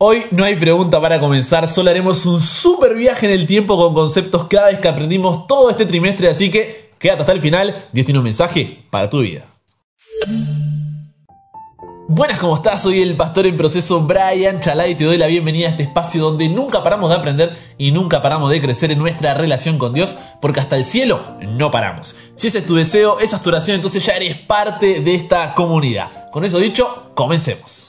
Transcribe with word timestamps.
Hoy 0.00 0.26
no 0.30 0.44
hay 0.44 0.54
pregunta 0.54 1.00
para 1.00 1.18
comenzar, 1.18 1.68
solo 1.68 1.90
haremos 1.90 2.24
un 2.24 2.40
super 2.40 2.94
viaje 2.94 3.26
en 3.26 3.32
el 3.32 3.46
tiempo 3.46 3.76
con 3.76 3.94
conceptos 3.94 4.46
claves 4.46 4.78
que 4.78 4.86
aprendimos 4.86 5.48
todo 5.48 5.70
este 5.70 5.86
trimestre, 5.86 6.28
así 6.28 6.52
que 6.52 6.92
quédate 7.00 7.22
hasta 7.22 7.32
el 7.32 7.40
final, 7.40 7.88
Dios 7.90 8.04
tiene 8.04 8.20
un 8.20 8.24
mensaje 8.24 8.84
para 8.90 9.10
tu 9.10 9.22
vida. 9.22 9.46
Buenas, 12.06 12.38
¿cómo 12.38 12.54
estás? 12.54 12.80
Soy 12.80 13.02
el 13.02 13.16
pastor 13.16 13.48
en 13.48 13.56
proceso 13.56 14.00
Brian 14.02 14.60
Chalai 14.60 14.92
y 14.92 14.94
te 14.94 15.02
doy 15.02 15.18
la 15.18 15.26
bienvenida 15.26 15.66
a 15.66 15.70
este 15.70 15.82
espacio 15.82 16.22
donde 16.22 16.48
nunca 16.48 16.84
paramos 16.84 17.10
de 17.10 17.16
aprender 17.16 17.58
y 17.76 17.90
nunca 17.90 18.22
paramos 18.22 18.52
de 18.52 18.60
crecer 18.60 18.92
en 18.92 19.00
nuestra 19.00 19.34
relación 19.34 19.78
con 19.78 19.94
Dios, 19.94 20.16
porque 20.40 20.60
hasta 20.60 20.76
el 20.76 20.84
cielo 20.84 21.38
no 21.40 21.72
paramos. 21.72 22.14
Si 22.36 22.46
ese 22.46 22.58
es 22.58 22.66
tu 22.66 22.76
deseo, 22.76 23.18
esa 23.18 23.38
es 23.38 23.42
tu 23.42 23.48
oración, 23.50 23.74
entonces 23.74 24.06
ya 24.06 24.12
eres 24.12 24.36
parte 24.36 25.00
de 25.00 25.14
esta 25.16 25.56
comunidad. 25.56 26.30
Con 26.30 26.44
eso 26.44 26.60
dicho, 26.60 27.10
comencemos. 27.16 27.87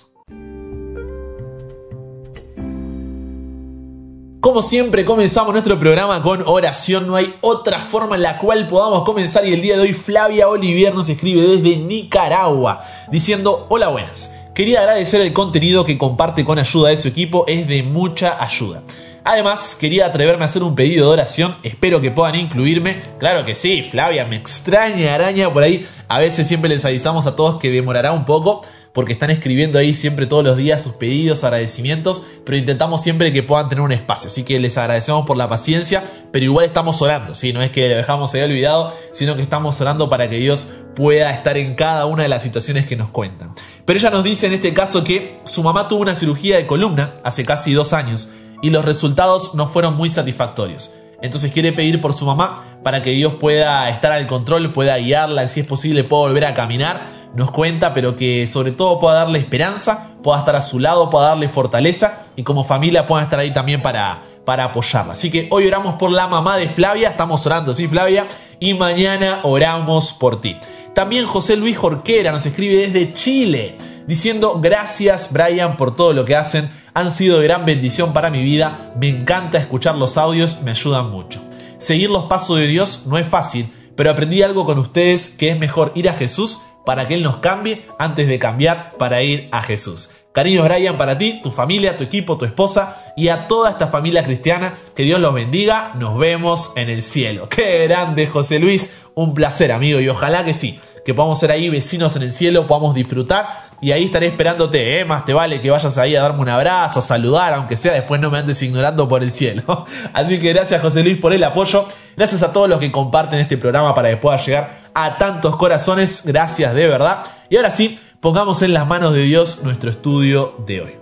Como 4.42 4.62
siempre, 4.62 5.04
comenzamos 5.04 5.52
nuestro 5.52 5.78
programa 5.78 6.24
con 6.24 6.44
oración. 6.48 7.08
No 7.08 7.18
hay 7.18 7.34
otra 7.42 7.80
forma 7.80 8.16
en 8.16 8.22
la 8.22 8.38
cual 8.38 8.70
podamos 8.70 9.04
comenzar. 9.04 9.46
Y 9.46 9.52
el 9.52 9.62
día 9.62 9.76
de 9.76 9.82
hoy, 9.82 9.92
Flavia 9.92 10.48
Olivier 10.48 10.96
nos 10.96 11.10
escribe 11.10 11.42
desde 11.42 11.76
Nicaragua 11.76 12.82
diciendo: 13.12 13.66
Hola, 13.68 13.90
buenas. 13.90 14.34
Quería 14.56 14.80
agradecer 14.80 15.20
el 15.20 15.34
contenido 15.34 15.84
que 15.84 15.98
comparte 15.98 16.46
con 16.46 16.58
ayuda 16.58 16.88
de 16.88 16.96
su 16.96 17.10
equipo, 17.10 17.44
es 17.48 17.68
de 17.68 17.84
mucha 17.84 18.42
ayuda. 18.42 18.84
Además, 19.26 19.78
quería 19.80 20.06
atreverme 20.06 20.44
a 20.44 20.46
hacer 20.46 20.64
un 20.64 20.74
pedido 20.74 21.08
de 21.08 21.14
oración, 21.14 21.58
espero 21.62 22.00
que 22.00 22.10
puedan 22.10 22.36
incluirme. 22.36 23.02
Claro 23.20 23.46
que 23.46 23.56
sí, 23.56 23.84
Flavia, 23.84 24.26
me 24.26 24.38
extraña 24.38 25.16
araña 25.16 25.52
por 25.52 25.64
ahí. 25.64 25.86
A 26.08 26.18
veces 26.20 26.48
siempre 26.48 26.70
les 26.70 26.86
avisamos 26.86 27.28
a 27.28 27.36
todos 27.36 27.60
que 27.60 27.70
demorará 27.70 28.14
un 28.14 28.26
poco, 28.26 28.62
porque 28.94 29.14
están 29.14 29.30
escribiendo 29.30 29.78
ahí 29.80 29.94
siempre 29.94 30.26
todos 30.26 30.44
los 30.44 30.58
días 30.58 30.82
sus 30.82 30.94
pedidos, 30.94 31.44
agradecimientos, 31.44 32.24
pero 32.46 32.58
intentamos 32.58 33.02
siempre 33.02 33.32
que 33.32 33.44
puedan 33.44 33.70
tener 33.70 33.84
un 33.84 33.92
espacio. 33.92 34.28
Así 34.28 34.44
que 34.44 34.60
les 34.60 34.78
agradecemos 34.78 35.26
por 35.26 35.38
la 35.38 35.48
paciencia, 35.48 36.04
pero 36.32 36.46
igual 36.46 36.66
estamos 36.66 37.02
orando, 37.02 37.36
¿sí? 37.36 37.54
No 37.54 37.62
es 37.62 37.72
que 37.72 37.88
dejamos 37.88 38.34
ahí 38.34 38.42
olvidado, 38.42 38.96
sino 39.12 39.36
que 39.36 39.42
estamos 39.42 39.80
orando 39.82 40.10
para 40.10 40.30
que 40.30 40.38
Dios 40.38 40.68
pueda 40.96 41.32
estar 41.32 41.58
en 41.58 41.76
cada 41.76 42.06
una 42.06 42.24
de 42.24 42.30
las 42.30 42.44
situaciones 42.44 42.86
que 42.86 42.96
nos 42.96 43.12
cuentan. 43.12 43.54
Pero 43.86 44.00
ella 44.00 44.10
nos 44.10 44.24
dice 44.24 44.48
en 44.48 44.54
este 44.54 44.74
caso 44.74 45.04
que 45.04 45.38
su 45.46 45.64
mamá 45.64 45.88
tuvo 45.88 46.02
una 46.02 46.16
cirugía 46.16 46.58
de 46.58 46.68
columna 46.68 47.16
hace 47.24 47.46
casi 47.46 47.74
dos 47.74 47.94
años 47.94 48.30
y 48.62 48.70
los 48.70 48.84
resultados 48.84 49.56
no 49.56 49.68
fueron 49.68 49.96
muy 49.96 50.10
satisfactorios. 50.10 50.94
Entonces 51.22 51.52
quiere 51.52 51.74
pedir 51.74 52.02
por 52.02 52.18
su 52.18 52.26
mamá 52.26 52.80
para 52.84 53.02
que 53.02 53.12
Dios 53.12 53.36
pueda 53.40 53.90
estar 53.90 54.12
al 54.12 54.28
control, 54.28 54.72
pueda 54.72 54.98
guiarla, 54.98 55.48
si 55.50 55.62
es 55.62 55.66
posible 55.66 56.04
pueda 56.04 56.24
volver 56.24 56.46
a 56.46 56.54
caminar 56.54 57.19
nos 57.36 57.52
cuenta, 57.52 57.94
pero 57.94 58.16
que 58.16 58.48
sobre 58.48 58.72
todo 58.72 59.00
pueda 59.00 59.16
darle 59.16 59.40
esperanza, 59.40 60.12
pueda 60.24 60.40
estar 60.40 60.56
a 60.56 60.62
su 60.62 60.80
lado, 60.80 61.10
pueda 61.10 61.30
darle 61.30 61.48
fortaleza 61.48 62.24
y 62.36 62.44
como 62.44 62.64
familia 62.64 63.06
puedan 63.06 63.26
estar 63.26 63.40
ahí 63.40 63.54
también 63.54 63.82
para, 63.82 64.24
para 64.46 64.66
apoyarla. 64.66 65.14
Así 65.14 65.30
que 65.30 65.48
hoy 65.52 65.68
oramos 65.68 65.96
por 65.96 66.12
la 66.12 66.28
mamá 66.28 66.58
de 66.58 66.70
Flavia, 66.70 67.10
estamos 67.10 67.46
orando, 67.46 67.74
¿sí, 67.74 67.88
Flavia? 67.88 68.28
Y 68.60 68.74
mañana 68.74 69.42
oramos 69.44 70.14
por 70.14 70.42
ti. 70.42 70.58
También 70.94 71.26
José 71.26 71.56
Luis 71.56 71.78
Jorquera 71.78 72.32
nos 72.32 72.46
escribe 72.46 72.88
desde 72.88 73.14
Chile, 73.14 73.78
diciendo 74.08 74.60
gracias 74.62 75.32
Brian 75.32 75.78
por 75.78 75.96
todo 75.96 76.14
lo 76.14 76.26
que 76.26 76.36
hacen, 76.36 76.72
han 76.94 77.12
sido 77.12 77.40
de 77.40 77.46
gran 77.46 77.66
bendición 77.66 78.12
para 78.12 78.30
mi 78.30 78.42
vida, 78.42 78.92
me 79.00 79.08
encanta 79.08 79.60
escuchar 79.60 79.96
los 79.96 80.18
audios, 80.18 80.62
me 80.64 80.72
ayudan 80.72 81.12
mucho. 81.12 81.42
Seguir 81.78 82.10
los 82.10 82.26
pasos 82.26 82.58
de 82.58 82.68
Dios 82.68 83.06
no 83.06 83.18
es 83.18 83.28
fácil, 83.28 83.72
pero 83.96 84.12
aprendí 84.12 84.42
algo 84.42 84.66
con 84.66 84.80
ustedes 84.80 85.30
que 85.30 85.50
es 85.50 85.60
mejor 85.60 85.92
ir 85.96 86.10
a 86.10 86.14
Jesús 86.14 86.60
para 86.86 87.08
que 87.08 87.16
Él 87.16 87.24
nos 87.24 87.38
cambie 87.38 87.86
antes 87.98 88.28
de 88.28 88.40
cambiar 88.40 88.94
para 88.98 89.22
ir 89.22 89.50
a 89.52 89.62
Jesús. 89.64 90.12
Cariños 90.32 90.64
Brian 90.64 90.98
para 90.98 91.18
ti, 91.18 91.40
tu 91.42 91.52
familia, 91.52 91.98
tu 91.98 92.04
equipo, 92.04 92.38
tu 92.38 92.46
esposa 92.46 93.14
y 93.18 93.30
a 93.30 93.48
toda 93.48 93.72
esta 93.72 93.88
familia 93.88 94.24
cristiana. 94.24 94.78
Que 94.96 95.04
Dios 95.04 95.20
los 95.20 95.34
bendiga. 95.34 95.94
Nos 95.96 96.18
vemos 96.18 96.72
en 96.76 96.90
el 96.90 97.02
cielo. 97.02 97.50
Qué 97.50 97.88
grande 97.88 98.28
José 98.28 98.60
Luis. 98.60 98.96
Un 99.16 99.34
placer 99.34 99.72
amigo 99.72 100.00
y 100.00 100.08
ojalá 100.08 100.46
que 100.46 100.54
sí. 100.54 100.80
Que 101.04 101.14
podamos 101.14 101.40
ser 101.40 101.52
ahí 101.52 101.70
vecinos 101.70 102.16
en 102.16 102.22
el 102.22 102.32
cielo, 102.32 102.68
podamos 102.68 102.94
disfrutar 102.94 103.70
y 103.82 103.92
ahí 103.94 104.06
estaré 104.06 104.28
esperándote, 104.28 105.00
¿eh? 105.00 105.06
Más 105.06 105.26
te 105.26 105.34
vale 105.34 105.62
que 105.62 105.72
vayas 105.72 105.98
ahí 105.98 106.16
a 106.16 106.22
darme 106.22 106.42
un 106.42 106.50
abrazo, 106.50 107.02
saludar, 107.02 107.54
aunque 107.54 107.78
sea 107.78 107.94
después 107.94 108.20
no 108.20 108.30
me 108.30 108.38
andes 108.38 108.62
ignorando 108.62 109.08
por 109.08 109.24
el 109.24 109.32
cielo. 109.32 109.86
Así 110.14 110.38
que 110.38 110.54
gracias 110.54 110.82
José 110.82 111.02
Luis 111.04 111.18
por 111.18 111.34
el 111.34 111.44
apoyo. 111.44 111.88
Gracias 112.18 112.44
a 112.44 112.52
todos 112.52 112.68
los 112.68 112.80
que 112.80 112.92
comparten 112.92 113.40
este 113.40 113.58
programa 113.58 113.96
para 113.96 114.10
que 114.10 114.18
pueda 114.18 114.38
llegar 114.38 114.79
a 114.94 115.18
tantos 115.18 115.56
corazones. 115.56 116.24
Gracias 116.26 116.74
de 116.74 116.88
verdad. 116.88 117.24
Y 117.50 117.58
ahora 117.58 117.72
sí, 117.72 118.00
pongamos 118.20 118.62
en 118.62 118.74
las 118.74 118.88
manos 118.88 119.14
de 119.14 119.22
Dios 119.22 119.64
nuestro 119.64 119.90
estudio 119.90 120.56
de 120.66 120.82
hoy. 120.82 120.96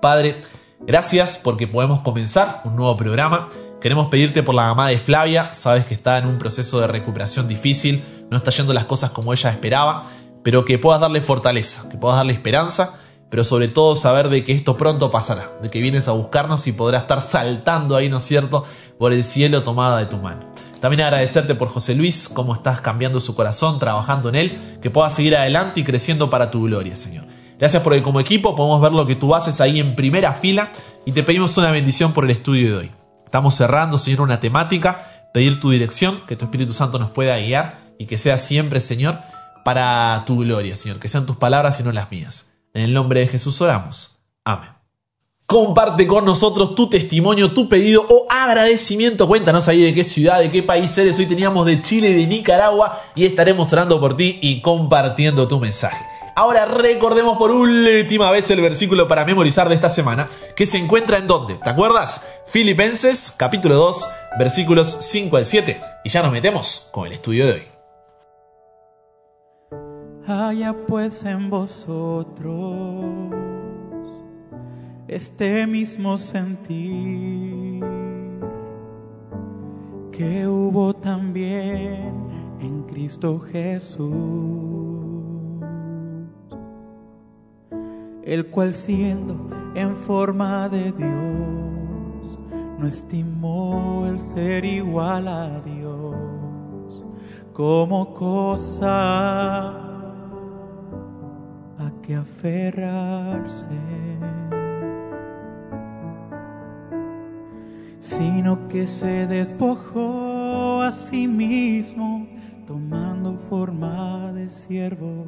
Padre, 0.00 0.38
gracias 0.80 1.40
porque 1.42 1.66
podemos 1.66 2.00
comenzar 2.00 2.62
un 2.64 2.76
nuevo 2.76 2.96
programa. 2.96 3.48
Queremos 3.80 4.08
pedirte 4.08 4.42
por 4.42 4.54
la 4.54 4.68
mamá 4.68 4.88
de 4.88 4.98
Flavia. 4.98 5.54
Sabes 5.54 5.86
que 5.86 5.94
está 5.94 6.18
en 6.18 6.26
un 6.26 6.38
proceso 6.38 6.80
de 6.80 6.86
recuperación 6.86 7.48
difícil. 7.48 8.04
No 8.30 8.36
está 8.36 8.50
yendo 8.50 8.72
las 8.72 8.84
cosas 8.84 9.10
como 9.10 9.32
ella 9.32 9.50
esperaba 9.50 10.06
pero 10.46 10.64
que 10.64 10.78
puedas 10.78 11.00
darle 11.00 11.20
fortaleza, 11.22 11.88
que 11.88 11.96
puedas 11.96 12.18
darle 12.18 12.32
esperanza, 12.32 13.00
pero 13.28 13.42
sobre 13.42 13.66
todo 13.66 13.96
saber 13.96 14.28
de 14.28 14.44
que 14.44 14.52
esto 14.52 14.76
pronto 14.76 15.10
pasará, 15.10 15.50
de 15.60 15.70
que 15.70 15.80
vienes 15.80 16.06
a 16.06 16.12
buscarnos 16.12 16.68
y 16.68 16.72
podrás 16.72 17.02
estar 17.02 17.20
saltando 17.20 17.96
ahí, 17.96 18.08
¿no 18.08 18.18
es 18.18 18.22
cierto?, 18.22 18.62
por 18.96 19.12
el 19.12 19.24
cielo 19.24 19.64
tomada 19.64 19.98
de 19.98 20.06
tu 20.06 20.18
mano. 20.18 20.46
También 20.86 21.00
agradecerte 21.00 21.56
por 21.56 21.66
José 21.66 21.96
Luis, 21.96 22.28
cómo 22.32 22.54
estás 22.54 22.80
cambiando 22.80 23.18
su 23.18 23.34
corazón, 23.34 23.80
trabajando 23.80 24.28
en 24.28 24.36
él, 24.36 24.78
que 24.80 24.88
pueda 24.88 25.10
seguir 25.10 25.36
adelante 25.36 25.80
y 25.80 25.82
creciendo 25.82 26.30
para 26.30 26.52
tu 26.52 26.62
gloria, 26.62 26.94
Señor. 26.94 27.26
Gracias 27.58 27.82
por 27.82 27.92
el 27.92 28.04
como 28.04 28.20
equipo 28.20 28.54
podemos 28.54 28.80
ver 28.80 28.92
lo 28.92 29.04
que 29.04 29.16
tú 29.16 29.34
haces 29.34 29.60
ahí 29.60 29.80
en 29.80 29.96
primera 29.96 30.34
fila 30.34 30.70
y 31.04 31.10
te 31.10 31.24
pedimos 31.24 31.58
una 31.58 31.72
bendición 31.72 32.12
por 32.12 32.22
el 32.22 32.30
estudio 32.30 32.70
de 32.70 32.76
hoy. 32.76 32.92
Estamos 33.24 33.56
cerrando, 33.56 33.98
Señor, 33.98 34.20
una 34.20 34.38
temática, 34.38 35.28
pedir 35.34 35.58
tu 35.58 35.72
dirección, 35.72 36.20
que 36.24 36.36
tu 36.36 36.44
Espíritu 36.44 36.72
Santo 36.72 37.00
nos 37.00 37.10
pueda 37.10 37.36
guiar 37.36 37.80
y 37.98 38.06
que 38.06 38.16
sea 38.16 38.38
siempre, 38.38 38.80
Señor, 38.80 39.18
para 39.64 40.22
tu 40.24 40.38
gloria, 40.38 40.76
Señor. 40.76 41.00
Que 41.00 41.08
sean 41.08 41.26
tus 41.26 41.34
palabras 41.34 41.80
y 41.80 41.82
no 41.82 41.90
las 41.90 42.12
mías. 42.12 42.52
En 42.74 42.82
el 42.82 42.94
nombre 42.94 43.18
de 43.18 43.26
Jesús 43.26 43.60
oramos. 43.60 44.20
Amén. 44.44 44.75
Comparte 45.46 46.08
con 46.08 46.24
nosotros 46.24 46.74
tu 46.74 46.88
testimonio, 46.88 47.52
tu 47.52 47.68
pedido 47.68 48.04
o 48.08 48.26
agradecimiento. 48.28 49.28
Cuéntanos 49.28 49.68
ahí 49.68 49.80
de 49.80 49.94
qué 49.94 50.02
ciudad, 50.02 50.40
de 50.40 50.50
qué 50.50 50.62
país 50.64 50.98
eres. 50.98 51.16
Hoy 51.20 51.26
teníamos 51.26 51.64
de 51.66 51.80
Chile 51.82 52.14
de 52.14 52.26
Nicaragua 52.26 53.02
y 53.14 53.24
estaremos 53.24 53.72
orando 53.72 54.00
por 54.00 54.16
ti 54.16 54.40
y 54.42 54.60
compartiendo 54.60 55.46
tu 55.46 55.60
mensaje. 55.60 56.04
Ahora 56.34 56.66
recordemos 56.66 57.38
por 57.38 57.52
última 57.52 58.30
vez 58.32 58.50
el 58.50 58.60
versículo 58.60 59.06
para 59.06 59.24
memorizar 59.24 59.68
de 59.68 59.76
esta 59.76 59.88
semana, 59.88 60.28
que 60.56 60.66
se 60.66 60.78
encuentra 60.78 61.18
en 61.18 61.28
dónde, 61.28 61.54
¿te 61.54 61.70
acuerdas? 61.70 62.26
Filipenses 62.48 63.32
capítulo 63.38 63.76
2, 63.76 64.08
versículos 64.38 64.96
5 65.00 65.36
al 65.36 65.46
7. 65.46 65.80
Y 66.04 66.10
ya 66.10 66.22
nos 66.22 66.32
metemos 66.32 66.88
con 66.92 67.06
el 67.06 67.12
estudio 67.12 67.46
de 67.46 67.52
hoy 67.52 67.76
haya 70.28 70.74
pues 70.88 71.24
en 71.24 71.48
vosotros 71.48 72.56
este 75.08 75.66
mismo 75.66 76.18
sentir 76.18 77.84
que 80.12 80.46
hubo 80.46 80.94
también 80.94 82.14
en 82.60 82.82
Cristo 82.84 83.38
Jesús, 83.38 84.14
el 88.22 88.46
cual 88.50 88.74
siendo 88.74 89.50
en 89.74 89.94
forma 89.94 90.68
de 90.68 90.92
Dios, 90.92 92.38
no 92.78 92.86
estimó 92.86 94.06
el 94.06 94.20
ser 94.20 94.64
igual 94.64 95.28
a 95.28 95.60
Dios 95.60 97.04
como 97.52 98.12
cosa 98.12 99.86
que 102.06 102.14
aferrarse, 102.14 103.66
sino 108.06 108.68
que 108.68 108.86
se 108.86 109.26
despojó 109.26 110.80
a 110.80 110.92
sí 110.92 111.26
mismo, 111.26 112.28
tomando 112.64 113.36
forma 113.36 114.32
de 114.32 114.48
siervo, 114.48 115.26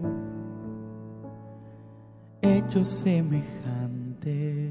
hecho 2.40 2.84
semejante 2.84 4.70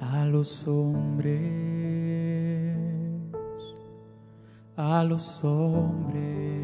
a 0.00 0.24
los 0.24 0.66
hombres, 0.66 1.36
a 4.74 5.04
los 5.04 5.44
hombres. 5.44 6.62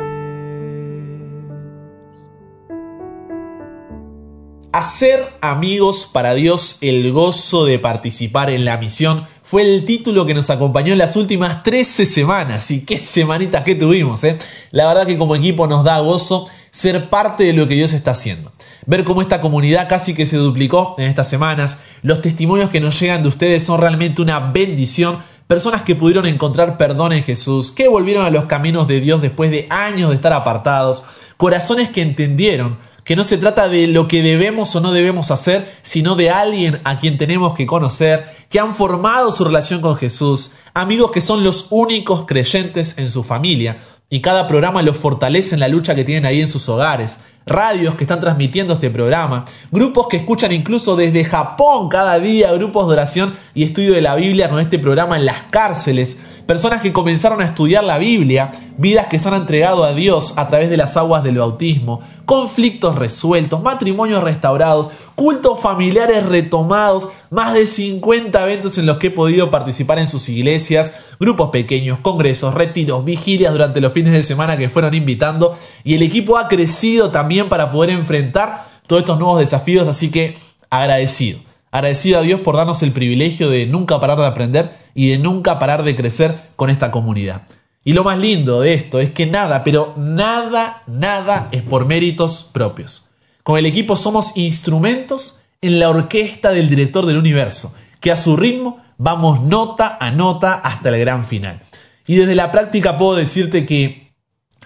Hacer 4.72 5.28
amigos 5.40 6.10
para 6.12 6.34
Dios, 6.34 6.78
el 6.80 7.12
gozo 7.12 7.64
de 7.64 7.78
participar 7.78 8.50
en 8.50 8.64
la 8.64 8.76
misión, 8.76 9.28
fue 9.44 9.60
el 9.60 9.84
título 9.84 10.24
que 10.24 10.32
nos 10.32 10.48
acompañó 10.48 10.92
en 10.92 10.98
las 10.98 11.16
últimas 11.16 11.62
13 11.62 12.06
semanas. 12.06 12.70
Y 12.70 12.80
qué 12.86 12.98
semanitas 12.98 13.62
que 13.62 13.74
tuvimos, 13.74 14.24
¿eh? 14.24 14.38
La 14.70 14.88
verdad 14.88 15.06
que 15.06 15.18
como 15.18 15.36
equipo 15.36 15.66
nos 15.66 15.84
da 15.84 16.00
gozo 16.00 16.48
ser 16.70 17.10
parte 17.10 17.44
de 17.44 17.52
lo 17.52 17.68
que 17.68 17.74
Dios 17.74 17.92
está 17.92 18.12
haciendo. 18.12 18.52
ver 18.86 19.04
cómo 19.04 19.20
esta 19.20 19.42
comunidad 19.42 19.86
casi 19.86 20.14
que 20.14 20.24
se 20.24 20.38
duplicó 20.38 20.94
en 20.96 21.04
estas 21.04 21.28
semanas. 21.28 21.78
Los 22.00 22.22
testimonios 22.22 22.70
que 22.70 22.80
nos 22.80 22.98
llegan 22.98 23.22
de 23.22 23.28
ustedes 23.28 23.62
son 23.62 23.80
realmente 23.82 24.22
una 24.22 24.40
bendición. 24.40 25.18
Personas 25.46 25.82
que 25.82 25.94
pudieron 25.94 26.24
encontrar 26.24 26.78
perdón 26.78 27.12
en 27.12 27.22
Jesús, 27.22 27.70
que 27.70 27.86
volvieron 27.86 28.24
a 28.24 28.30
los 28.30 28.46
caminos 28.46 28.88
de 28.88 29.02
Dios 29.02 29.20
después 29.20 29.50
de 29.50 29.66
años 29.68 30.08
de 30.08 30.16
estar 30.16 30.32
apartados, 30.32 31.04
corazones 31.36 31.90
que 31.90 32.00
entendieron 32.00 32.78
que 33.04 33.16
no 33.16 33.24
se 33.24 33.38
trata 33.38 33.68
de 33.68 33.86
lo 33.86 34.08
que 34.08 34.22
debemos 34.22 34.74
o 34.74 34.80
no 34.80 34.90
debemos 34.90 35.30
hacer, 35.30 35.74
sino 35.82 36.16
de 36.16 36.30
alguien 36.30 36.80
a 36.84 36.98
quien 36.98 37.18
tenemos 37.18 37.54
que 37.54 37.66
conocer, 37.66 38.26
que 38.48 38.58
han 38.58 38.74
formado 38.74 39.30
su 39.30 39.44
relación 39.44 39.80
con 39.80 39.96
Jesús, 39.96 40.52
amigos 40.72 41.10
que 41.10 41.20
son 41.20 41.44
los 41.44 41.66
únicos 41.70 42.24
creyentes 42.26 42.98
en 42.98 43.10
su 43.10 43.22
familia, 43.22 43.82
y 44.08 44.20
cada 44.20 44.46
programa 44.48 44.82
los 44.82 44.96
fortalece 44.96 45.54
en 45.54 45.60
la 45.60 45.68
lucha 45.68 45.94
que 45.94 46.04
tienen 46.04 46.26
ahí 46.26 46.40
en 46.40 46.48
sus 46.48 46.68
hogares, 46.68 47.20
radios 47.46 47.94
que 47.94 48.04
están 48.04 48.20
transmitiendo 48.20 48.74
este 48.74 48.90
programa, 48.90 49.44
grupos 49.70 50.08
que 50.08 50.16
escuchan 50.16 50.52
incluso 50.52 50.96
desde 50.96 51.24
Japón 51.24 51.88
cada 51.88 52.18
día, 52.18 52.52
grupos 52.52 52.86
de 52.86 52.94
oración 52.94 53.36
y 53.54 53.64
estudio 53.64 53.94
de 53.94 54.00
la 54.00 54.14
Biblia 54.14 54.48
con 54.48 54.60
este 54.60 54.78
programa 54.78 55.16
en 55.16 55.26
las 55.26 55.42
cárceles, 55.50 56.18
personas 56.46 56.82
que 56.82 56.92
comenzaron 56.92 57.40
a 57.40 57.44
estudiar 57.44 57.84
la 57.84 57.98
Biblia, 57.98 58.50
vidas 58.76 59.06
que 59.06 59.18
se 59.18 59.28
han 59.28 59.34
entregado 59.34 59.84
a 59.84 59.94
Dios 59.94 60.34
a 60.36 60.48
través 60.48 60.70
de 60.70 60.76
las 60.76 60.96
aguas 60.96 61.22
del 61.22 61.38
bautismo, 61.38 62.00
conflictos 62.26 62.96
resueltos, 62.96 63.62
matrimonios 63.62 64.22
restaurados, 64.22 64.90
cultos 65.14 65.60
familiares 65.60 66.26
retomados, 66.26 67.08
más 67.30 67.54
de 67.54 67.66
50 67.66 68.42
eventos 68.42 68.78
en 68.78 68.86
los 68.86 68.98
que 68.98 69.08
he 69.08 69.10
podido 69.10 69.50
participar 69.50 69.98
en 69.98 70.08
sus 70.08 70.28
iglesias, 70.28 70.92
grupos 71.20 71.50
pequeños, 71.50 72.00
congresos, 72.00 72.54
retiros, 72.54 73.04
vigilias 73.04 73.52
durante 73.52 73.80
los 73.80 73.92
fines 73.92 74.12
de 74.12 74.24
semana 74.24 74.56
que 74.56 74.68
fueron 74.68 74.94
invitando 74.94 75.56
y 75.82 75.94
el 75.94 76.02
equipo 76.02 76.38
ha 76.38 76.48
crecido 76.48 77.10
para 77.42 77.70
poder 77.70 77.90
enfrentar 77.90 78.68
todos 78.86 79.00
estos 79.00 79.18
nuevos 79.18 79.40
desafíos, 79.40 79.88
así 79.88 80.10
que 80.10 80.36
agradecido 80.70 81.40
agradecido 81.74 82.20
a 82.20 82.22
Dios 82.22 82.38
por 82.38 82.56
darnos 82.56 82.84
el 82.84 82.92
privilegio 82.92 83.50
de 83.50 83.66
nunca 83.66 83.98
parar 83.98 84.16
de 84.16 84.26
aprender 84.26 84.76
y 84.94 85.08
de 85.08 85.18
nunca 85.18 85.58
parar 85.58 85.82
de 85.82 85.96
crecer 85.96 86.50
con 86.54 86.70
esta 86.70 86.92
comunidad. 86.92 87.48
Y 87.84 87.94
lo 87.94 88.04
más 88.04 88.16
lindo 88.16 88.60
de 88.60 88.74
esto 88.74 89.00
es 89.00 89.10
que 89.10 89.26
nada, 89.26 89.64
pero 89.64 89.92
nada, 89.96 90.82
nada 90.86 91.48
es 91.50 91.62
por 91.62 91.86
méritos 91.86 92.48
propios. 92.52 93.10
Con 93.42 93.58
el 93.58 93.66
equipo 93.66 93.96
somos 93.96 94.36
instrumentos 94.36 95.40
en 95.62 95.80
la 95.80 95.90
orquesta 95.90 96.50
del 96.50 96.70
director 96.70 97.06
del 97.06 97.18
universo, 97.18 97.74
que 97.98 98.12
a 98.12 98.16
su 98.16 98.36
ritmo 98.36 98.80
vamos 98.96 99.40
nota 99.40 99.98
a 100.00 100.12
nota 100.12 100.54
hasta 100.54 100.90
el 100.90 101.00
gran 101.00 101.26
final. 101.26 101.60
Y 102.06 102.14
desde 102.14 102.36
la 102.36 102.52
práctica 102.52 102.96
puedo 102.96 103.16
decirte 103.16 103.66
que 103.66 104.12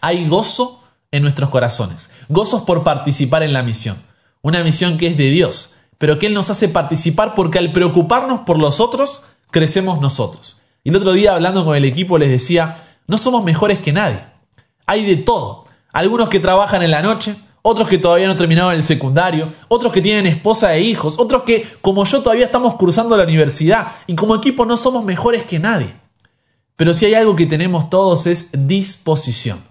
hay 0.03 0.29
gozo 0.29 0.78
en 1.11 1.23
nuestros 1.23 1.49
corazones, 1.51 2.11
gozos 2.29 2.63
por 2.63 2.85
participar 2.85 3.43
en 3.43 3.53
la 3.53 3.63
misión, 3.63 3.97
una 4.43 4.63
misión 4.63 4.99
que 4.99 5.07
es 5.07 5.17
de 5.17 5.31
Dios, 5.31 5.79
pero 5.99 6.19
que 6.19 6.27
Él 6.27 6.35
nos 6.35 6.51
hace 6.51 6.69
participar 6.69 7.35
porque 7.35 7.59
al 7.59 7.73
preocuparnos 7.73 8.41
por 8.41 8.59
los 8.59 8.81
otros, 8.81 9.25
crecemos 9.51 10.01
nosotros. 10.01 10.63
Y 10.85 10.91
el 10.91 10.97
otro 10.97 11.13
día 11.13 11.35
hablando 11.35 11.65
con 11.65 11.77
el 11.77 11.85
equipo 11.85 12.19
les 12.19 12.31
decía, 12.31 12.85
no 13.07 13.19
somos 13.19 13.45
mejores 13.45 13.79
que 13.79 13.93
nadie. 13.93 14.21
Hay 14.87 15.05
de 15.05 15.17
todo. 15.17 15.65
Algunos 15.93 16.29
que 16.29 16.41
trabajan 16.41 16.83
en 16.83 16.91
la 16.91 17.03
noche, 17.03 17.37
otros 17.63 17.89
que 17.89 17.99
todavía 17.99 18.29
no 18.29 18.37
terminaron 18.37 18.75
el 18.75 18.83
secundario, 18.83 19.53
otros 19.69 19.93
que 19.93 20.01
tienen 20.01 20.27
esposa 20.27 20.75
e 20.75 20.83
hijos, 20.83 21.19
otros 21.19 21.43
que, 21.43 21.67
como 21.81 22.05
yo, 22.05 22.23
todavía 22.23 22.47
estamos 22.47 22.77
cruzando 22.77 23.17
la 23.17 23.25
universidad 23.25 23.93
y 24.07 24.15
como 24.15 24.35
equipo 24.35 24.65
no 24.65 24.77
somos 24.77 25.05
mejores 25.05 25.45
que 25.45 25.59
nadie. 25.59 25.95
Pero 26.77 26.95
si 26.95 27.07
hay 27.07 27.15
algo 27.15 27.35
que 27.35 27.47
tenemos 27.47 27.91
todos 27.91 28.27
es 28.27 28.51
disposición. 28.53 29.68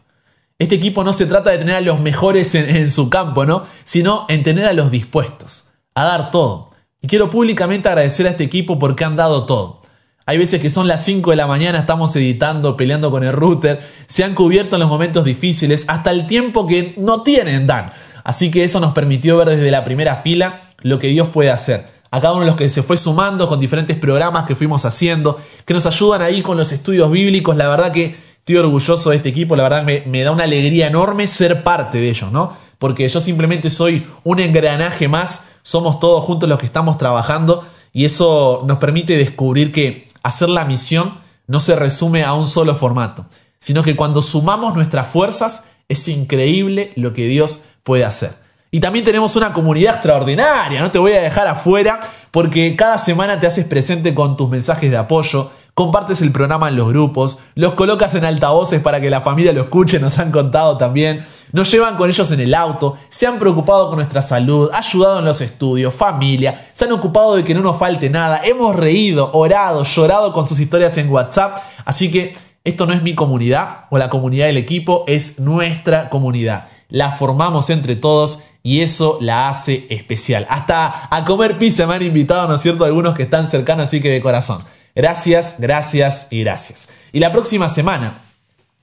Este 0.59 0.74
equipo 0.74 1.04
no 1.04 1.13
se 1.13 1.27
trata 1.27 1.51
de 1.51 1.59
tener 1.59 1.75
a 1.75 1.81
los 1.81 2.00
mejores 2.01 2.56
en, 2.56 2.89
su 2.89 3.12
campo, 3.12 3.45
¿no? 3.45 3.65
Sino 3.83 4.25
en 4.27 4.42
tener 4.42 4.65
a 4.65 4.74
los 4.74 4.89
dispuestos 4.89 5.71
a 5.94 6.04
dar 6.04 6.31
todo. 6.31 6.71
Y 7.00 7.07
quiero 7.07 7.30
públicamente 7.30 7.89
agradecer 7.89 8.25
a 8.25 8.31
este 8.31 8.44
equipo 8.44 8.80
porque 8.80 9.06
han 9.06 9.15
dado 9.15 9.45
todo. 9.45 9.83
Hay 10.25 10.39
veces 10.39 10.59
que 10.59 10.71
son 10.71 10.88
las 10.88 11.06
5 11.06 11.30
de 11.30 11.38
la 11.38 11.45
mañana, 11.45 11.80
estamos 11.80 12.15
editando, 12.15 12.75
peleando 12.75 13.12
con 13.12 13.24
el 13.24 13.33
router, 13.33 13.81
se 14.07 14.24
han 14.24 14.33
cubierto 14.33 14.75
en 14.75 14.80
los 14.80 14.89
momentos 14.89 15.24
difíciles, 15.24 15.86
hasta 15.88 16.09
el 16.09 16.25
tiempo 16.25 16.65
que 16.65 16.95
no 16.98 17.21
tienen 17.21 17.68
dan. 17.68 17.92
Así 18.24 18.50
que 18.50 18.63
eso 18.63 18.80
nos 18.80 18.94
permitió 18.94 19.38
ver 19.38 19.50
desde 19.50 19.69
la 19.69 19.83
primera 19.83 20.18
fila 20.18 20.74
lo 20.80 20.98
que 20.98 21.07
Dios 21.07 21.30
puede 21.30 21.51
hacer. 21.51 21.86
A 22.09 22.19
cada 22.19 22.33
uno 22.33 22.42
de 22.42 22.48
los 22.48 22.56
que 22.56 22.69
se 22.71 22.81
fue 22.81 22.98
sumando 22.98 23.48
con 23.48 23.59
diferentes 23.59 23.98
programas 23.98 24.48
que 24.48 24.56
fuimos 24.56 24.86
haciendo, 24.86 25.39
que 25.65 25.74
nos 25.75 25.86
ayudan 25.86 26.24
ahí 26.24 26.42
con 26.42 26.57
los 26.57 26.71
estudios 26.71 27.12
bíblicos, 27.12 27.56
la 27.56 27.68
verdad 27.68 27.92
que 27.92 28.26
estoy 28.47 28.55
orgulloso 28.55 29.09
de 29.09 29.17
este 29.17 29.27
equipo, 29.27 29.57
la 29.57 29.63
verdad 29.63 29.83
me, 29.83 30.23
da 30.23 30.31
una 30.31 30.45
alegría 30.45 30.88
enorme 30.88 31.27
ser 31.27 31.65
parte 31.65 31.97
de 31.97 32.09
ellos, 32.09 32.31
¿no? 32.31 32.55
Porque 32.79 33.09
yo 33.09 33.19
simplemente 33.19 33.69
soy 33.69 34.07
un 34.23 34.39
engranaje 34.39 35.09
más 35.09 35.49
somos 35.63 35.99
todos 35.99 36.23
juntos 36.23 36.47
los 36.47 36.57
que 36.57 36.65
estamos 36.65 36.97
trabajando 36.97 37.67
y 37.91 38.05
eso 38.05 38.63
nos 38.65 38.77
permite 38.77 39.17
descubrir 39.17 39.73
que 39.73 40.07
hacer 40.23 40.47
la 40.47 40.63
misión 40.63 41.15
no 41.45 41.59
se 41.59 41.75
resume 41.75 42.23
a 42.23 42.35
un 42.35 42.47
solo 42.47 42.73
formato, 42.75 43.25
sino 43.59 43.83
que 43.83 43.97
cuando 43.97 44.21
sumamos 44.21 44.75
nuestras 44.75 45.09
fuerzas 45.09 45.65
es 45.89 46.07
increíble 46.07 46.94
lo 46.95 47.11
que 47.11 47.27
Dios 47.27 47.65
puede 47.83 48.05
hacer. 48.05 48.35
Y 48.71 48.79
también 48.79 49.03
tenemos 49.03 49.35
una 49.35 49.51
comunidad 49.51 49.95
extraordinaria, 49.95 50.79
no 50.79 50.91
te 50.91 50.99
voy 50.99 51.11
a 51.11 51.21
dejar 51.21 51.47
afuera 51.47 51.99
porque 52.31 52.77
cada 52.77 52.97
semana 52.97 53.41
te 53.41 53.47
haces 53.47 53.65
presente 53.65 54.15
con 54.15 54.38
tus 54.38 54.49
mensajes 54.49 54.89
de 54.89 54.95
apoyo, 54.95 55.51
compartes 55.77 56.24
el 56.24 56.31
programa 56.31 56.69
en 56.69 56.75
los 56.75 56.88
grupos, 56.88 57.38
los 57.53 57.75
colocas 57.75 58.15
en 58.15 58.25
altavoces 58.25 58.81
para 58.81 59.00
que 59.00 59.12
la 59.12 59.21
familia 59.21 59.53
lo 59.53 59.62
escuche, 59.62 60.00
nos 60.00 60.18
han 60.18 60.31
contado 60.31 60.75
también. 60.75 61.27
Nos 61.51 61.69
llevan 61.69 61.97
con 61.97 62.09
ellos 62.09 62.31
en 62.31 62.39
el 62.39 62.56
auto, 62.56 62.97
se 63.09 63.27
han 63.27 63.38
preocupado 63.38 63.89
con 63.89 63.97
nuestra 63.97 64.24
salud, 64.24 64.71
ayudado 64.74 65.19
en 65.19 65.25
los 65.25 65.39
estudios, 65.39 65.94
familia, 65.94 66.68
se 66.71 66.85
han 66.85 66.94
ocupado 66.94 67.35
de 67.35 67.44
que 67.44 67.53
no 67.53 67.62
nos 67.62 67.77
falte 67.77 68.09
nada, 68.09 68.41
hemos 68.44 68.75
reído, 68.75 69.29
orado, 69.33 69.83
llorado 69.83 70.33
con 70.33 70.50
sus 70.50 70.59
historias 70.59 70.97
en 70.97 71.12
WhatsApp, 71.12 71.59
así 71.85 72.09
que 72.09 72.35
esto 72.63 72.88
no 72.88 72.94
es 72.94 73.03
mi 73.03 73.13
comunidad 73.13 73.81
o 73.91 74.00
la 74.00 74.09
comunidad 74.09 74.47
del 74.47 74.57
equipo, 74.57 75.03
es 75.06 75.39
nuestra 75.39 76.09
comunidad. 76.09 76.69
La 76.89 77.12
formamos 77.12 77.69
entre 77.69 77.95
todos 77.95 78.39
y 78.63 78.81
eso 78.81 79.19
la 79.21 79.47
hace 79.47 79.85
especial. 79.91 80.47
Hasta 80.50 81.07
a 81.15 81.23
comer 81.23 81.59
pizza 81.59 81.85
me 81.85 81.94
han 81.94 82.01
invitado, 82.01 82.47
¿no 82.47 82.56
es 82.56 82.62
cierto? 82.62 82.83
Algunos 82.83 83.13
que 83.13 83.23
están 83.23 83.47
cercanos, 83.47 83.85
así 83.85 84.01
que 84.01 84.09
de 84.09 84.23
corazón. 84.23 84.63
Gracias, 84.97 85.57
gracias 85.59 86.27
y 86.31 86.39
gracias. 86.39 86.89
Y 87.13 87.19
la 87.19 87.31
próxima 87.31 87.69
semana 87.69 88.23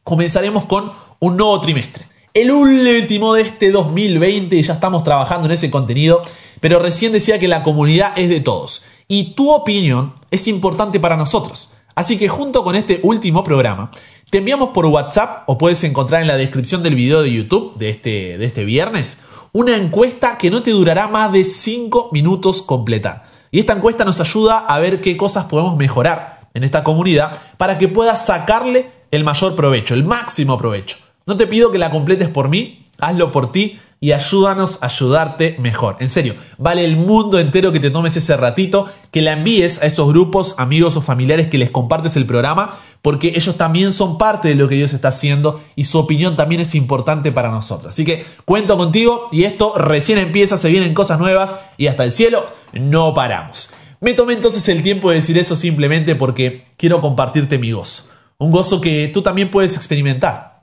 comenzaremos 0.05 0.65
con 0.65 0.93
un 1.19 1.37
nuevo 1.37 1.61
trimestre 1.61 2.07
el 2.35 2.53
último 2.53 3.35
de 3.35 3.43
este 3.43 3.73
2020 3.73 4.55
y 4.55 4.63
ya 4.63 4.75
estamos 4.75 5.03
trabajando 5.03 5.47
en 5.47 5.53
ese 5.53 5.73
contenido, 5.73 6.23
pero 6.61 6.79
recién 6.79 7.13
decía 7.13 7.41
que 7.41 7.49
la 7.49 7.65
comunidad 7.65 8.13
es 8.17 8.29
de 8.29 8.41
todos 8.41 8.85
y 9.09 9.35
tu 9.35 9.51
opinión 9.51 10.15
es 10.31 10.47
importante 10.47 11.01
para 11.01 11.17
nosotros. 11.17 11.71
Así 11.97 12.17
que 12.17 12.29
junto 12.29 12.63
con 12.63 12.77
este 12.77 13.01
último 13.03 13.43
programa, 13.43 13.91
te 14.31 14.39
enviamos 14.39 14.71
por 14.71 14.87
WhatsApp 14.87 15.49
o 15.49 15.59
puedes 15.59 15.83
encontrar 15.83 16.23
en 16.23 16.29
la 16.29 16.37
descripción 16.37 16.85
del 16.85 16.95
video 16.95 17.23
de 17.23 17.33
YouTube 17.33 17.77
de 17.77 17.91
este, 17.91 18.39
de 18.39 18.45
este 18.45 18.65
viernes 18.65 19.19
una 19.51 19.77
encuesta 19.77 20.39
que 20.39 20.51
no 20.51 20.63
te 20.63 20.71
durará 20.71 21.09
más 21.09 21.33
de 21.33 21.45
5 21.45 22.11
minutos 22.13 22.63
completar. 22.63 23.34
Y 23.55 23.61
esta 23.61 23.75
encuesta 23.75 24.05
nos 24.05 24.21
ayuda 24.21 24.67
a 24.67 24.81
ver 24.81 25.01
qué 25.01 25.17
cosas 25.17 25.45
podemos 25.45 25.77
mejorar 25.77 26.41
en 26.55 26.65
esta 26.65 26.83
comunidad 26.83 27.39
para 27.57 27.79
que 27.79 27.87
puedas 27.87 28.27
sacarle 28.27 28.91
el 29.13 29.23
mayor 29.23 29.55
provecho, 29.55 29.95
el 29.95 30.03
máximo 30.03 30.59
provecho. 30.59 30.97
No 31.25 31.37
te 31.37 31.47
pido 31.47 31.71
que 31.71 31.79
la 31.79 31.93
completes 31.93 32.29
por 32.29 32.49
mí, 32.49 32.85
hazlo 32.99 33.31
por 33.31 33.53
ti 33.53 33.79
y 34.05 34.13
ayúdanos 34.13 34.81
a 34.83 34.87
ayudarte 34.89 35.57
mejor. 35.59 35.97
En 35.99 36.11
serio, 36.11 36.35
vale 36.59 36.85
el 36.85 36.99
mundo 36.99 37.39
entero 37.39 37.73
que 37.73 37.81
te 37.81 37.89
tomes 37.89 38.15
ese 38.15 38.37
ratito, 38.37 38.87
que 39.11 39.23
la 39.23 39.33
envíes 39.33 39.81
a 39.81 39.87
esos 39.87 40.07
grupos, 40.07 40.55
amigos 40.59 40.95
o 40.99 41.01
familiares 41.01 41.49
que 41.49 41.57
les 41.57 41.71
compartes 41.71 42.15
el 42.17 42.27
programa, 42.27 42.81
porque 43.01 43.29
ellos 43.29 43.57
también 43.57 43.95
son 43.95 44.19
parte 44.19 44.49
de 44.49 44.57
lo 44.57 44.69
que 44.69 44.75
Dios 44.75 44.93
está 44.93 45.09
haciendo 45.09 45.63
y 45.75 45.85
su 45.85 45.99
opinión 45.99 46.37
también 46.37 46.61
es 46.61 46.75
importante 46.75 47.33
para 47.33 47.51
nosotros. 47.51 47.95
Así 47.95 48.05
que 48.05 48.27
cuento 48.45 48.77
contigo 48.77 49.29
y 49.33 49.45
esto 49.45 49.73
recién 49.75 50.19
empieza, 50.19 50.59
se 50.59 50.69
vienen 50.69 50.93
cosas 50.93 51.19
nuevas 51.19 51.55
y 51.79 51.87
hasta 51.87 52.05
el 52.05 52.13
cielo 52.13 52.45
no 52.75 53.15
paramos. 53.15 53.73
Me 54.03 54.13
tomé 54.13 54.35
entonces 54.35 54.69
el 54.69 54.83
tiempo 54.83 55.09
de 55.09 55.17
decir 55.17 55.39
eso 55.39 55.57
simplemente 55.57 56.15
porque 56.15 56.67
quiero 56.77 57.01
compartirte 57.01 57.59
mi 57.59 57.73
gozo. 57.73 58.11
Un 58.37 58.51
gozo 58.51 58.83
que 58.83 59.09
tú 59.09 59.23
también 59.23 59.51
puedes 59.51 59.77
experimentar. 59.77 60.63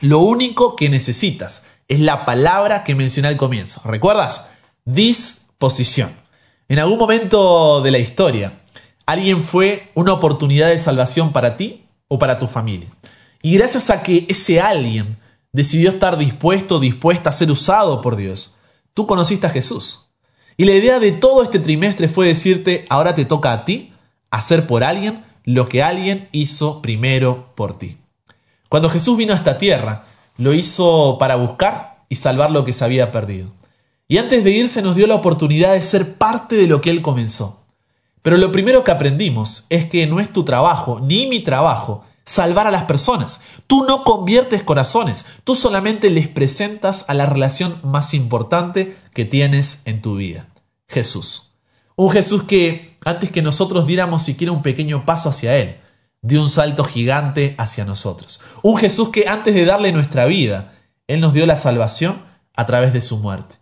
Lo 0.00 0.18
único 0.18 0.74
que 0.74 0.88
necesitas 0.88 1.66
es 1.90 1.98
la 1.98 2.24
palabra 2.24 2.84
que 2.84 2.94
mencioné 2.94 3.28
al 3.28 3.36
comienzo. 3.36 3.82
¿Recuerdas? 3.84 4.46
Disposición. 4.84 6.12
En 6.68 6.78
algún 6.78 6.98
momento 6.98 7.82
de 7.82 7.90
la 7.90 7.98
historia, 7.98 8.60
alguien 9.06 9.42
fue 9.42 9.90
una 9.94 10.12
oportunidad 10.12 10.68
de 10.68 10.78
salvación 10.78 11.32
para 11.32 11.56
ti 11.56 11.88
o 12.06 12.16
para 12.20 12.38
tu 12.38 12.46
familia. 12.46 12.88
Y 13.42 13.54
gracias 13.54 13.90
a 13.90 14.04
que 14.04 14.24
ese 14.28 14.60
alguien 14.60 15.18
decidió 15.50 15.90
estar 15.90 16.16
dispuesto, 16.16 16.78
dispuesta 16.78 17.30
a 17.30 17.32
ser 17.32 17.50
usado 17.50 18.00
por 18.00 18.14
Dios, 18.14 18.54
tú 18.94 19.08
conociste 19.08 19.48
a 19.48 19.50
Jesús. 19.50 20.06
Y 20.56 20.66
la 20.66 20.74
idea 20.74 21.00
de 21.00 21.10
todo 21.10 21.42
este 21.42 21.58
trimestre 21.58 22.06
fue 22.06 22.28
decirte, 22.28 22.86
ahora 22.88 23.16
te 23.16 23.24
toca 23.24 23.50
a 23.50 23.64
ti 23.64 23.92
hacer 24.30 24.68
por 24.68 24.84
alguien 24.84 25.24
lo 25.44 25.68
que 25.68 25.82
alguien 25.82 26.28
hizo 26.30 26.82
primero 26.82 27.52
por 27.56 27.78
ti. 27.78 27.96
Cuando 28.68 28.88
Jesús 28.88 29.16
vino 29.16 29.32
a 29.32 29.36
esta 29.36 29.58
tierra, 29.58 30.04
lo 30.40 30.54
hizo 30.54 31.18
para 31.18 31.36
buscar 31.36 32.04
y 32.08 32.14
salvar 32.14 32.50
lo 32.50 32.64
que 32.64 32.72
se 32.72 32.82
había 32.82 33.12
perdido. 33.12 33.52
Y 34.08 34.16
antes 34.16 34.42
de 34.42 34.50
irse 34.50 34.80
nos 34.80 34.96
dio 34.96 35.06
la 35.06 35.14
oportunidad 35.14 35.74
de 35.74 35.82
ser 35.82 36.14
parte 36.14 36.56
de 36.56 36.66
lo 36.66 36.80
que 36.80 36.88
Él 36.88 37.02
comenzó. 37.02 37.66
Pero 38.22 38.38
lo 38.38 38.50
primero 38.50 38.82
que 38.82 38.90
aprendimos 38.90 39.66
es 39.68 39.84
que 39.84 40.06
no 40.06 40.18
es 40.18 40.32
tu 40.32 40.42
trabajo, 40.42 40.98
ni 40.98 41.26
mi 41.26 41.40
trabajo, 41.40 42.04
salvar 42.24 42.66
a 42.66 42.70
las 42.70 42.84
personas. 42.84 43.42
Tú 43.66 43.84
no 43.84 44.02
conviertes 44.02 44.62
corazones, 44.62 45.26
tú 45.44 45.54
solamente 45.54 46.08
les 46.08 46.26
presentas 46.26 47.04
a 47.06 47.12
la 47.12 47.26
relación 47.26 47.78
más 47.82 48.14
importante 48.14 48.96
que 49.12 49.26
tienes 49.26 49.82
en 49.84 50.00
tu 50.00 50.16
vida, 50.16 50.48
Jesús. 50.88 51.52
Un 51.96 52.08
Jesús 52.08 52.44
que, 52.44 52.96
antes 53.04 53.30
que 53.30 53.42
nosotros 53.42 53.86
diéramos 53.86 54.22
siquiera 54.22 54.52
un 54.52 54.62
pequeño 54.62 55.04
paso 55.04 55.28
hacia 55.28 55.58
Él, 55.58 55.76
dio 56.22 56.42
un 56.42 56.50
salto 56.50 56.84
gigante 56.84 57.54
hacia 57.58 57.84
nosotros. 57.84 58.40
Un 58.62 58.76
Jesús 58.76 59.10
que 59.10 59.28
antes 59.28 59.54
de 59.54 59.64
darle 59.64 59.92
nuestra 59.92 60.26
vida, 60.26 60.74
Él 61.06 61.20
nos 61.20 61.32
dio 61.32 61.46
la 61.46 61.56
salvación 61.56 62.22
a 62.54 62.66
través 62.66 62.92
de 62.92 63.00
su 63.00 63.18
muerte. 63.18 63.56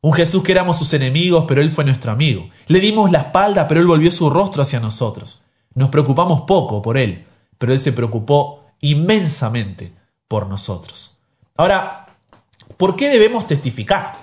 Un 0.00 0.12
Jesús 0.12 0.42
que 0.42 0.52
éramos 0.52 0.78
sus 0.78 0.92
enemigos, 0.92 1.44
pero 1.48 1.60
Él 1.62 1.70
fue 1.70 1.84
nuestro 1.84 2.12
amigo. 2.12 2.50
Le 2.66 2.80
dimos 2.80 3.10
la 3.10 3.20
espalda, 3.20 3.66
pero 3.66 3.80
Él 3.80 3.86
volvió 3.86 4.12
su 4.12 4.28
rostro 4.30 4.62
hacia 4.62 4.80
nosotros. 4.80 5.42
Nos 5.74 5.88
preocupamos 5.88 6.42
poco 6.42 6.82
por 6.82 6.98
Él, 6.98 7.24
pero 7.58 7.72
Él 7.72 7.80
se 7.80 7.92
preocupó 7.92 8.64
inmensamente 8.80 9.92
por 10.28 10.46
nosotros. 10.46 11.16
Ahora, 11.56 12.06
¿por 12.76 12.96
qué 12.96 13.08
debemos 13.08 13.46
testificar? 13.46 14.18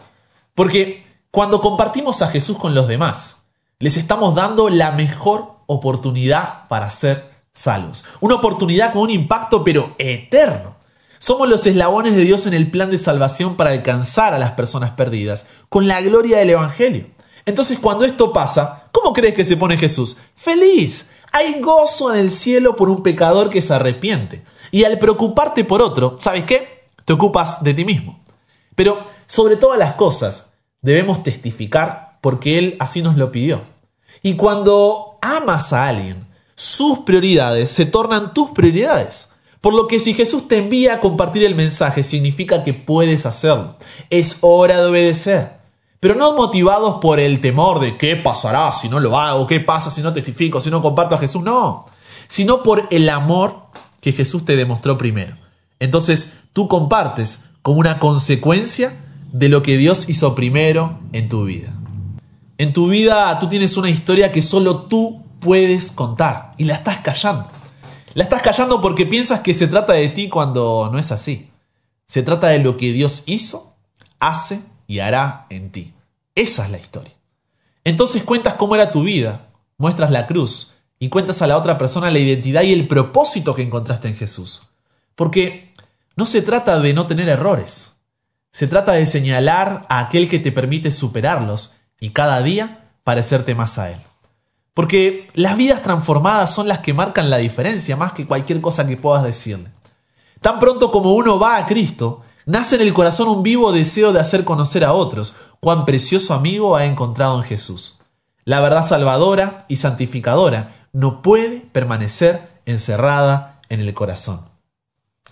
Porque 0.54 1.04
cuando 1.32 1.62
compartimos 1.62 2.22
a 2.22 2.28
Jesús 2.28 2.58
con 2.58 2.76
los 2.76 2.88
demás, 2.88 3.46
les 3.80 3.98
estamos 3.98 4.36
dando 4.36 4.70
la 4.70 4.92
mejor 4.92 5.56
oportunidad 5.66 6.68
para 6.68 6.92
ser 6.92 7.31
salvos. 7.54 8.04
Una 8.20 8.36
oportunidad 8.36 8.94
con 8.94 9.04
un 9.04 9.10
impacto 9.10 9.64
pero 9.64 9.96
eterno. 9.98 10.76
Somos 11.20 11.48
los 11.48 11.66
eslabones 11.66 12.16
de 12.16 12.24
Dios 12.24 12.48
en 12.48 12.54
el 12.54 12.72
plan 12.72 12.90
de 12.90 12.98
salvación 12.98 13.56
para 13.56 13.72
alcanzar 13.72 14.34
a 14.34 14.40
las 14.40 14.52
personas 14.52 14.92
perdidas, 14.92 15.46
con 15.70 15.88
la 15.88 16.02
gloria 16.02 16.40
del 16.40 16.52
Evangelio. 16.52 17.06
Entonces 17.46 17.80
cuando 17.80 18.06
esto 18.06 18.34
pasa, 18.34 18.86
¿cómo 18.92 19.14
crees 19.14 19.36
que 19.36 19.46
se 19.46 19.58
pone 19.58 19.78
Jesús? 19.78 20.18
Feliz. 20.36 21.12
Hay 21.32 21.62
gozo 21.62 22.14
en 22.14 22.20
el 22.20 22.32
cielo 22.32 22.76
por 22.76 22.90
un 22.90 23.04
pecador 23.04 23.50
que 23.50 23.62
se 23.62 23.74
arrepiente. 23.74 24.44
Y 24.72 24.84
al 24.84 25.00
preocuparte 25.00 25.64
por 25.64 25.82
otro, 25.82 26.18
¿sabes 26.20 26.44
qué? 26.46 26.88
Te 27.06 27.14
ocupas 27.14 27.64
de 27.64 27.74
ti 27.74 27.86
mismo. 27.86 28.24
Pero 28.76 29.06
sobre 29.28 29.58
todas 29.58 29.78
las 29.78 29.94
cosas, 29.94 30.54
debemos 30.82 31.24
testificar 31.24 32.18
porque 32.22 32.58
Él 32.58 32.78
así 32.80 33.02
nos 33.02 33.16
lo 33.18 33.32
pidió. 33.32 33.64
Y 34.24 34.36
cuando 34.36 35.18
amas 35.22 35.72
a 35.74 35.88
alguien, 35.88 36.31
sus 36.62 37.00
prioridades 37.00 37.72
se 37.72 37.88
tornan 37.88 38.36
tus 38.36 38.52
prioridades. 38.52 39.32
Por 39.62 39.74
lo 39.74 39.88
que 39.88 40.00
si 40.00 40.14
Jesús 40.14 40.48
te 40.48 40.60
envía 40.60 40.94
a 40.94 41.00
compartir 41.00 41.44
el 41.44 41.56
mensaje, 41.56 42.04
significa 42.04 42.62
que 42.62 42.76
puedes 42.76 43.26
hacerlo. 43.26 43.78
Es 44.12 44.38
hora 44.42 44.80
de 44.80 44.86
obedecer. 44.86 45.54
Pero 46.00 46.14
no 46.14 46.36
motivados 46.36 47.00
por 47.00 47.20
el 47.20 47.42
temor 47.42 47.80
de 47.80 47.98
qué 47.98 48.16
pasará 48.16 48.72
si 48.74 48.90
no 48.90 49.00
lo 49.00 49.18
hago, 49.18 49.48
qué 49.48 49.60
pasa 49.60 49.90
si 49.90 50.04
no 50.04 50.14
testifico, 50.14 50.62
si 50.62 50.70
no 50.70 50.84
comparto 50.84 51.16
a 51.16 51.18
Jesús, 51.18 51.42
no. 51.42 51.88
Sino 52.28 52.62
por 52.62 52.88
el 52.92 53.10
amor 53.10 53.64
que 54.00 54.12
Jesús 54.12 54.46
te 54.46 54.56
demostró 54.56 55.00
primero. 55.00 55.38
Entonces 55.80 56.32
tú 56.54 56.68
compartes 56.68 57.44
como 57.64 57.80
una 57.80 57.98
consecuencia 57.98 59.04
de 59.32 59.50
lo 59.50 59.64
que 59.64 59.78
Dios 59.78 60.08
hizo 60.08 60.36
primero 60.36 61.00
en 61.12 61.28
tu 61.28 61.44
vida. 61.46 61.74
En 62.60 62.72
tu 62.72 62.90
vida 62.90 63.40
tú 63.40 63.50
tienes 63.50 63.78
una 63.78 63.90
historia 63.90 64.32
que 64.32 64.44
solo 64.44 64.84
tú 64.84 65.21
puedes 65.42 65.92
contar 65.92 66.54
y 66.58 66.64
la 66.64 66.76
estás 66.76 67.00
callando. 67.00 67.50
La 68.14 68.24
estás 68.24 68.42
callando 68.42 68.80
porque 68.80 69.06
piensas 69.06 69.42
que 69.42 69.54
se 69.54 69.68
trata 69.68 69.94
de 69.94 70.08
ti 70.10 70.30
cuando 70.30 70.90
no 70.92 71.00
es 71.00 71.12
así. 71.12 71.50
Se 72.08 72.24
trata 72.24 72.48
de 72.48 72.60
lo 72.60 72.78
que 72.78 72.94
Dios 72.94 73.24
hizo, 73.26 73.76
hace 74.20 74.62
y 74.88 75.00
hará 75.00 75.48
en 75.50 75.72
ti. 75.72 75.94
Esa 76.36 76.66
es 76.66 76.72
la 76.72 76.78
historia. 76.78 77.14
Entonces 77.84 78.24
cuentas 78.24 78.54
cómo 78.54 78.76
era 78.76 78.92
tu 78.92 79.04
vida, 79.04 79.48
muestras 79.78 80.12
la 80.12 80.28
cruz 80.28 80.76
y 81.00 81.10
cuentas 81.10 81.42
a 81.42 81.48
la 81.48 81.58
otra 81.58 81.78
persona 81.78 82.12
la 82.12 82.20
identidad 82.20 82.62
y 82.62 82.74
el 82.74 82.88
propósito 82.88 83.56
que 83.56 83.64
encontraste 83.64 84.08
en 84.08 84.16
Jesús. 84.16 84.62
Porque 85.16 85.74
no 86.16 86.26
se 86.26 86.42
trata 86.42 86.80
de 86.80 86.94
no 86.94 87.08
tener 87.08 87.28
errores, 87.28 87.98
se 88.52 88.68
trata 88.68 88.92
de 88.92 89.06
señalar 89.06 89.86
a 89.90 90.00
aquel 90.00 90.30
que 90.30 90.40
te 90.40 90.52
permite 90.52 90.92
superarlos 90.92 91.76
y 92.00 92.10
cada 92.10 92.42
día 92.42 92.92
parecerte 93.04 93.56
más 93.56 93.78
a 93.78 93.92
Él. 93.92 94.02
Porque 94.74 95.30
las 95.34 95.58
vidas 95.58 95.84
transformadas 95.84 96.54
son 96.54 96.68
las 96.68 96.80
que 96.80 96.94
marcan 96.94 97.30
la 97.30 97.38
diferencia 97.38 97.98
más 97.98 98.14
que 98.14 98.26
cualquier 98.26 98.62
cosa 98.62 98.88
que 98.88 98.98
puedas 98.98 99.24
decirle. 99.24 99.72
Tan 100.42 100.60
pronto 100.60 100.92
como 100.92 101.14
uno 101.14 101.38
va 101.40 101.58
a 101.58 101.66
Cristo, 101.66 102.22
nace 102.46 102.76
en 102.76 102.82
el 102.82 102.94
corazón 102.94 103.28
un 103.28 103.44
vivo 103.44 103.72
deseo 103.72 104.14
de 104.14 104.20
hacer 104.20 104.46
conocer 104.46 104.84
a 104.84 104.94
otros 104.94 105.36
cuán 105.60 105.86
precioso 105.86 106.34
amigo 106.34 106.76
ha 106.76 106.86
encontrado 106.86 107.38
en 107.38 107.44
Jesús. 107.44 108.00
La 108.46 108.62
verdad 108.62 108.86
salvadora 108.86 109.66
y 109.68 109.78
santificadora 109.78 110.88
no 110.94 111.22
puede 111.22 111.60
permanecer 111.60 112.50
encerrada 112.66 113.62
en 113.70 113.82
el 113.82 113.94
corazón. 113.94 114.50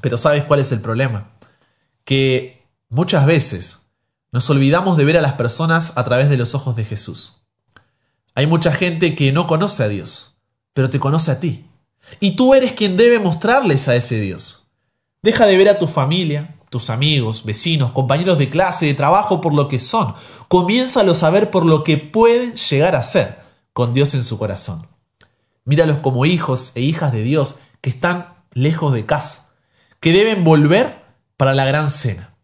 Pero 0.01 0.17
¿sabes 0.17 0.43
cuál 0.43 0.59
es 0.59 0.71
el 0.71 0.81
problema? 0.81 1.31
Que 2.03 2.65
muchas 2.89 3.25
veces 3.25 3.85
nos 4.31 4.49
olvidamos 4.49 4.97
de 4.97 5.05
ver 5.05 5.17
a 5.17 5.21
las 5.21 5.33
personas 5.33 5.93
a 5.95 6.05
través 6.05 6.29
de 6.29 6.37
los 6.37 6.53
ojos 6.55 6.75
de 6.75 6.85
Jesús. 6.85 7.38
Hay 8.39 8.47
mucha 8.47 8.71
gente 8.71 9.15
que 9.15 9.33
no 9.33 9.47
conoce 9.47 9.83
a 9.83 9.89
Dios, 9.89 10.33
pero 10.71 10.89
te 10.89 10.97
conoce 10.97 11.29
a 11.29 11.41
ti. 11.41 11.65
Y 12.21 12.37
tú 12.37 12.53
eres 12.53 12.71
quien 12.71 12.95
debe 12.95 13.19
mostrarles 13.19 13.89
a 13.89 13.97
ese 13.97 14.17
Dios. 14.17 14.65
Deja 15.21 15.45
de 15.45 15.57
ver 15.57 15.67
a 15.67 15.77
tu 15.77 15.87
familia, 15.87 16.55
tus 16.69 16.89
amigos, 16.89 17.43
vecinos, 17.43 17.91
compañeros 17.91 18.37
de 18.37 18.49
clase, 18.49 18.85
de 18.85 18.93
trabajo 18.93 19.41
por 19.41 19.53
lo 19.53 19.67
que 19.67 19.77
son. 19.77 20.15
Comiénzalos 20.47 21.21
a 21.23 21.29
ver 21.31 21.51
por 21.51 21.65
lo 21.65 21.83
que 21.83 21.97
pueden 21.97 22.55
llegar 22.55 22.95
a 22.95 23.03
ser 23.03 23.39
con 23.73 23.93
Dios 23.93 24.13
en 24.13 24.23
su 24.23 24.37
corazón. 24.37 24.87
Míralos 25.65 25.97
como 25.97 26.25
hijos 26.25 26.71
e 26.75 26.79
hijas 26.79 27.11
de 27.11 27.23
Dios 27.23 27.59
que 27.81 27.89
están 27.89 28.35
lejos 28.53 28.93
de 28.93 29.05
casa, 29.05 29.51
que 29.99 30.13
deben 30.13 30.45
volver 30.45 31.03
para 31.35 31.53
la 31.53 31.65
gran 31.65 31.89
cena. 31.89 32.35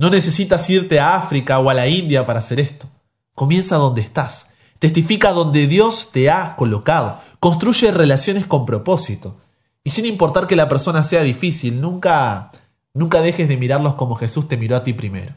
No 0.00 0.10
necesitas 0.10 0.68
irte 0.68 0.98
a 0.98 1.14
África 1.14 1.60
o 1.60 1.70
a 1.70 1.74
la 1.74 1.86
India 1.86 2.26
para 2.26 2.40
hacer 2.40 2.58
esto. 2.58 2.88
Comienza 3.36 3.76
donde 3.76 4.00
estás 4.00 4.51
Testifica 4.82 5.30
donde 5.30 5.68
Dios 5.68 6.10
te 6.10 6.28
ha 6.28 6.56
colocado. 6.56 7.20
Construye 7.38 7.92
relaciones 7.92 8.48
con 8.48 8.66
propósito. 8.66 9.36
Y 9.84 9.90
sin 9.90 10.06
importar 10.06 10.48
que 10.48 10.56
la 10.56 10.68
persona 10.68 11.04
sea 11.04 11.22
difícil, 11.22 11.80
nunca, 11.80 12.50
nunca 12.92 13.20
dejes 13.20 13.46
de 13.46 13.56
mirarlos 13.56 13.94
como 13.94 14.16
Jesús 14.16 14.48
te 14.48 14.56
miró 14.56 14.74
a 14.74 14.82
ti 14.82 14.92
primero. 14.92 15.34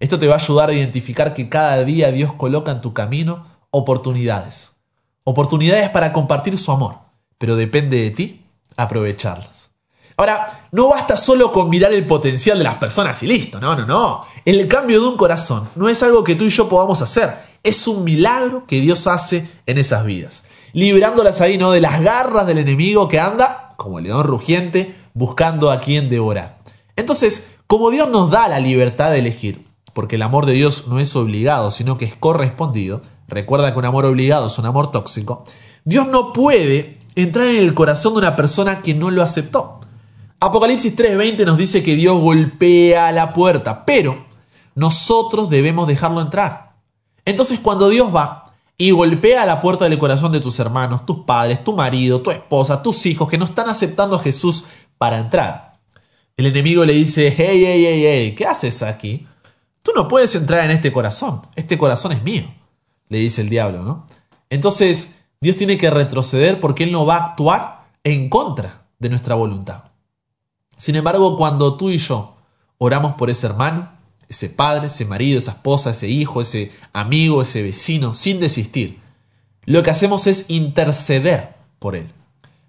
Esto 0.00 0.18
te 0.18 0.26
va 0.26 0.34
a 0.34 0.38
ayudar 0.38 0.70
a 0.70 0.72
identificar 0.72 1.34
que 1.34 1.48
cada 1.48 1.84
día 1.84 2.10
Dios 2.10 2.32
coloca 2.32 2.72
en 2.72 2.80
tu 2.80 2.92
camino 2.92 3.46
oportunidades. 3.70 4.74
Oportunidades 5.22 5.90
para 5.90 6.12
compartir 6.12 6.58
su 6.58 6.72
amor. 6.72 6.96
Pero 7.38 7.54
depende 7.54 7.98
de 7.98 8.10
ti 8.10 8.44
aprovecharlas. 8.76 9.70
Ahora, 10.16 10.66
no 10.72 10.88
basta 10.88 11.16
solo 11.16 11.52
con 11.52 11.70
mirar 11.70 11.92
el 11.92 12.08
potencial 12.08 12.58
de 12.58 12.64
las 12.64 12.78
personas 12.78 13.22
y 13.22 13.28
listo. 13.28 13.60
No, 13.60 13.76
no, 13.76 13.86
no. 13.86 14.24
El 14.44 14.66
cambio 14.66 15.00
de 15.00 15.06
un 15.06 15.16
corazón 15.16 15.68
no 15.76 15.88
es 15.88 16.02
algo 16.02 16.24
que 16.24 16.34
tú 16.34 16.42
y 16.42 16.48
yo 16.48 16.68
podamos 16.68 17.00
hacer 17.02 17.53
es 17.64 17.88
un 17.88 18.04
milagro 18.04 18.64
que 18.66 18.80
Dios 18.80 19.06
hace 19.08 19.50
en 19.66 19.78
esas 19.78 20.04
vidas. 20.04 20.44
Liberándolas 20.72 21.40
ahí, 21.40 21.58
¿no? 21.58 21.72
De 21.72 21.80
las 21.80 22.02
garras 22.02 22.46
del 22.46 22.58
enemigo 22.58 23.08
que 23.08 23.18
anda, 23.18 23.72
como 23.76 23.98
el 23.98 24.04
león 24.04 24.24
rugiente, 24.24 24.94
buscando 25.14 25.70
a 25.70 25.80
quien 25.80 26.08
devorar. 26.08 26.58
Entonces, 26.94 27.48
como 27.66 27.90
Dios 27.90 28.10
nos 28.10 28.30
da 28.30 28.46
la 28.48 28.60
libertad 28.60 29.10
de 29.10 29.20
elegir, 29.20 29.66
porque 29.94 30.16
el 30.16 30.22
amor 30.22 30.46
de 30.46 30.52
Dios 30.52 30.86
no 30.88 31.00
es 31.00 31.16
obligado, 31.16 31.70
sino 31.70 31.96
que 31.96 32.04
es 32.04 32.14
correspondido, 32.14 33.00
recuerda 33.28 33.72
que 33.72 33.78
un 33.78 33.84
amor 33.86 34.04
obligado 34.04 34.48
es 34.48 34.58
un 34.58 34.66
amor 34.66 34.90
tóxico, 34.90 35.44
Dios 35.84 36.06
no 36.08 36.32
puede 36.32 36.98
entrar 37.14 37.46
en 37.46 37.56
el 37.56 37.74
corazón 37.74 38.14
de 38.14 38.20
una 38.20 38.36
persona 38.36 38.82
que 38.82 38.94
no 38.94 39.10
lo 39.10 39.22
aceptó. 39.22 39.80
Apocalipsis 40.40 40.94
3:20 40.94 41.46
nos 41.46 41.56
dice 41.56 41.82
que 41.82 41.94
Dios 41.94 42.20
golpea 42.20 43.12
la 43.12 43.32
puerta, 43.32 43.84
pero 43.84 44.26
nosotros 44.74 45.48
debemos 45.48 45.88
dejarlo 45.88 46.20
entrar. 46.20 46.63
Entonces 47.24 47.60
cuando 47.60 47.88
Dios 47.88 48.14
va 48.14 48.52
y 48.76 48.90
golpea 48.90 49.46
la 49.46 49.60
puerta 49.60 49.84
del 49.84 49.98
corazón 49.98 50.32
de 50.32 50.40
tus 50.40 50.58
hermanos, 50.58 51.06
tus 51.06 51.24
padres, 51.24 51.62
tu 51.62 51.74
marido, 51.74 52.20
tu 52.22 52.30
esposa, 52.30 52.82
tus 52.82 53.06
hijos 53.06 53.28
que 53.28 53.38
no 53.38 53.44
están 53.44 53.68
aceptando 53.68 54.16
a 54.16 54.22
Jesús 54.22 54.64
para 54.98 55.18
entrar, 55.18 55.78
el 56.36 56.46
enemigo 56.46 56.84
le 56.84 56.94
dice, 56.94 57.28
hey, 57.36 57.62
hey, 57.64 57.84
hey, 57.86 58.04
hey, 58.04 58.34
¿qué 58.34 58.46
haces 58.46 58.82
aquí? 58.82 59.26
Tú 59.82 59.92
no 59.94 60.08
puedes 60.08 60.34
entrar 60.34 60.64
en 60.64 60.72
este 60.72 60.92
corazón, 60.92 61.42
este 61.54 61.78
corazón 61.78 62.12
es 62.12 62.22
mío, 62.22 62.44
le 63.08 63.18
dice 63.18 63.42
el 63.42 63.48
diablo, 63.48 63.82
¿no? 63.82 64.06
Entonces 64.50 65.16
Dios 65.40 65.56
tiene 65.56 65.78
que 65.78 65.90
retroceder 65.90 66.58
porque 66.58 66.84
Él 66.84 66.92
no 66.92 67.06
va 67.06 67.16
a 67.16 67.24
actuar 67.26 67.84
en 68.02 68.28
contra 68.28 68.86
de 68.98 69.10
nuestra 69.10 69.34
voluntad. 69.34 69.84
Sin 70.76 70.96
embargo, 70.96 71.36
cuando 71.36 71.76
tú 71.76 71.90
y 71.90 71.98
yo 71.98 72.36
oramos 72.78 73.14
por 73.14 73.30
ese 73.30 73.46
hermano, 73.46 73.90
ese 74.28 74.48
padre, 74.48 74.88
ese 74.88 75.04
marido, 75.04 75.38
esa 75.38 75.52
esposa, 75.52 75.90
ese 75.90 76.08
hijo, 76.08 76.40
ese 76.40 76.72
amigo, 76.92 77.42
ese 77.42 77.62
vecino, 77.62 78.14
sin 78.14 78.40
desistir. 78.40 79.00
Lo 79.64 79.82
que 79.82 79.90
hacemos 79.90 80.26
es 80.26 80.46
interceder 80.48 81.54
por 81.78 81.96
él. 81.96 82.08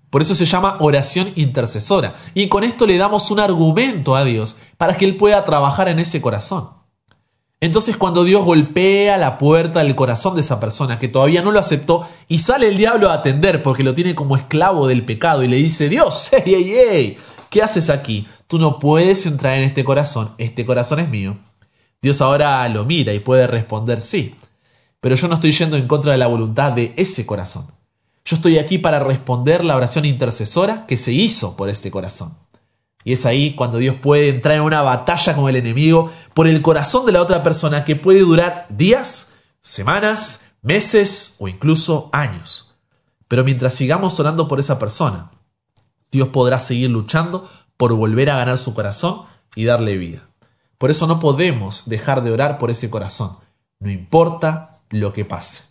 Por 0.10 0.22
eso 0.22 0.34
se 0.34 0.46
llama 0.46 0.78
oración 0.80 1.34
intercesora. 1.36 2.16
Y 2.34 2.48
con 2.48 2.64
esto 2.64 2.88
le 2.88 2.98
damos 2.98 3.32
un 3.32 3.40
argumento 3.40 4.16
a 4.16 4.24
Dios 4.24 4.58
para 4.78 4.96
que 4.96 5.04
Él 5.04 5.18
pueda 5.18 5.44
trabajar 5.44 5.90
en 5.90 6.00
ese 6.00 6.22
corazón. 6.22 6.70
Entonces 7.60 7.98
cuando 7.98 8.24
Dios 8.24 8.46
golpea 8.46 9.18
la 9.18 9.38
puerta 9.38 9.80
del 9.80 9.96
corazón 9.96 10.36
de 10.36 10.42
esa 10.42 10.60
persona 10.60 11.00
que 11.00 11.08
todavía 11.08 11.42
no 11.42 11.52
lo 11.52 11.60
aceptó 11.60 12.08
y 12.28 12.40
sale 12.40 12.68
el 12.68 12.78
diablo 12.78 13.10
a 13.10 13.16
atender 13.16 13.64
porque 13.64 13.84
lo 13.84 13.96
tiene 13.96 14.14
como 14.14 14.38
esclavo 14.38 14.88
del 14.88 15.04
pecado 15.04 15.44
y 15.44 15.48
le 15.48 15.58
dice, 15.58 15.90
Dios, 15.90 16.30
hey, 16.32 16.44
hey, 16.46 16.74
hey, 16.92 17.18
¿qué 17.56 17.64
haces 17.64 17.90
aquí? 17.90 18.28
Tú 18.48 18.60
no 18.60 18.80
puedes 18.80 19.26
entrar 19.26 19.58
en 19.58 19.64
este 19.64 19.86
corazón, 19.86 20.32
este 20.38 20.66
corazón 20.66 21.00
es 21.00 21.08
mío. 21.08 21.38
Dios 22.02 22.20
ahora 22.20 22.68
lo 22.68 22.84
mira 22.84 23.14
y 23.14 23.20
puede 23.20 23.48
responder 23.48 24.02
sí, 24.02 24.36
pero 25.00 25.16
yo 25.16 25.30
no 25.30 25.36
estoy 25.36 25.54
yendo 25.54 25.78
en 25.78 25.88
contra 25.88 26.12
de 26.12 26.18
la 26.18 26.28
voluntad 26.28 26.74
de 26.74 26.94
ese 26.98 27.26
corazón. 27.26 27.68
Yo 28.26 28.36
estoy 28.36 28.58
aquí 28.58 28.78
para 28.78 29.00
responder 29.00 29.64
la 29.64 29.78
oración 29.78 30.04
intercesora 30.04 30.86
que 30.86 30.98
se 30.98 31.14
hizo 31.14 31.56
por 31.56 31.70
este 31.70 31.92
corazón. 31.92 32.38
Y 33.06 33.14
es 33.14 33.26
ahí 33.26 33.54
cuando 33.56 33.78
Dios 33.78 33.96
puede 34.02 34.28
entrar 34.28 34.58
en 34.58 34.64
una 34.64 34.82
batalla 34.82 35.34
con 35.34 35.48
el 35.48 35.56
enemigo 35.56 36.12
por 36.34 36.50
el 36.50 36.62
corazón 36.62 37.06
de 37.06 37.14
la 37.14 37.22
otra 37.22 37.42
persona 37.42 37.86
que 37.86 37.96
puede 37.96 38.20
durar 38.20 38.66
días, 38.68 39.32
semanas, 39.62 40.42
meses 40.62 41.38
o 41.40 41.48
incluso 41.48 42.10
años. 42.12 42.76
Pero 43.30 43.46
mientras 43.46 43.76
sigamos 43.76 44.20
orando 44.20 44.50
por 44.50 44.60
esa 44.60 44.78
persona, 44.78 45.32
Dios 46.12 46.30
podrá 46.30 46.60
seguir 46.60 46.90
luchando 46.90 47.50
por 47.78 47.94
volver 47.94 48.30
a 48.30 48.38
ganar 48.38 48.58
su 48.58 48.74
corazón 48.74 49.24
y 49.56 49.66
darle 49.66 49.98
vida. 49.98 50.30
Por 50.78 50.92
eso 50.92 51.08
no 51.08 51.20
podemos 51.20 51.88
dejar 51.88 52.24
de 52.24 52.32
orar 52.32 52.58
por 52.58 52.72
ese 52.72 52.90
corazón, 52.90 53.38
no 53.80 53.90
importa 53.90 54.82
lo 54.90 55.14
que 55.14 55.26
pase. 55.26 55.64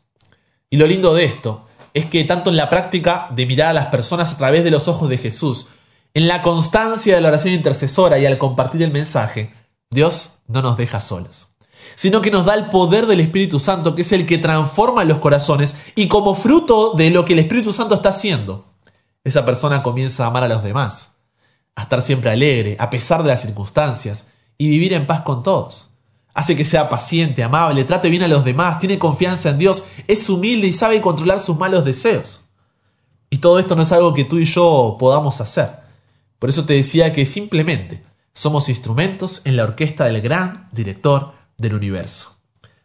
Y 0.70 0.76
lo 0.76 0.86
lindo 0.86 1.14
de 1.14 1.24
esto 1.24 1.66
es 1.92 2.06
que 2.06 2.24
tanto 2.24 2.50
en 2.50 2.56
la 2.56 2.68
práctica 2.68 3.28
de 3.30 3.46
mirar 3.46 3.68
a 3.68 3.72
las 3.74 3.86
personas 3.86 4.32
a 4.32 4.36
través 4.36 4.64
de 4.64 4.70
los 4.70 4.88
ojos 4.88 5.08
de 5.08 5.18
Jesús, 5.18 5.68
en 6.14 6.28
la 6.28 6.42
constancia 6.42 7.14
de 7.14 7.20
la 7.20 7.28
oración 7.28 7.54
intercesora 7.54 8.18
y 8.18 8.26
al 8.26 8.38
compartir 8.38 8.82
el 8.82 8.90
mensaje, 8.90 9.52
Dios 9.90 10.38
no 10.48 10.62
nos 10.62 10.76
deja 10.76 11.00
solos, 11.00 11.48
sino 11.94 12.20
que 12.20 12.30
nos 12.30 12.44
da 12.44 12.54
el 12.54 12.70
poder 12.70 13.06
del 13.06 13.20
Espíritu 13.20 13.60
Santo, 13.60 13.94
que 13.94 14.02
es 14.02 14.12
el 14.12 14.26
que 14.26 14.38
transforma 14.38 15.04
los 15.04 15.18
corazones 15.18 15.76
y 15.94 16.08
como 16.08 16.34
fruto 16.34 16.94
de 16.94 17.10
lo 17.10 17.24
que 17.24 17.34
el 17.34 17.40
Espíritu 17.40 17.72
Santo 17.72 17.94
está 17.94 18.08
haciendo, 18.08 18.73
esa 19.24 19.44
persona 19.44 19.82
comienza 19.82 20.24
a 20.24 20.26
amar 20.28 20.44
a 20.44 20.48
los 20.48 20.62
demás, 20.62 21.16
a 21.74 21.82
estar 21.82 22.02
siempre 22.02 22.30
alegre, 22.30 22.76
a 22.78 22.90
pesar 22.90 23.22
de 23.22 23.30
las 23.30 23.42
circunstancias, 23.42 24.30
y 24.58 24.68
vivir 24.68 24.92
en 24.92 25.06
paz 25.06 25.22
con 25.22 25.42
todos. 25.42 25.90
Hace 26.34 26.56
que 26.56 26.64
sea 26.64 26.88
paciente, 26.88 27.42
amable, 27.42 27.84
trate 27.84 28.10
bien 28.10 28.22
a 28.22 28.28
los 28.28 28.44
demás, 28.44 28.78
tiene 28.78 28.98
confianza 28.98 29.50
en 29.50 29.58
Dios, 29.58 29.84
es 30.06 30.28
humilde 30.28 30.66
y 30.66 30.72
sabe 30.72 31.00
controlar 31.00 31.40
sus 31.40 31.56
malos 31.56 31.84
deseos. 31.84 32.44
Y 33.30 33.38
todo 33.38 33.58
esto 33.58 33.74
no 33.74 33.82
es 33.82 33.92
algo 33.92 34.14
que 34.14 34.24
tú 34.24 34.38
y 34.38 34.44
yo 34.44 34.96
podamos 34.98 35.40
hacer. 35.40 35.70
Por 36.38 36.50
eso 36.50 36.64
te 36.64 36.74
decía 36.74 37.12
que 37.12 37.24
simplemente 37.24 38.04
somos 38.32 38.68
instrumentos 38.68 39.42
en 39.44 39.56
la 39.56 39.64
orquesta 39.64 40.04
del 40.04 40.20
gran 40.20 40.68
director 40.72 41.32
del 41.56 41.74
universo. 41.74 42.36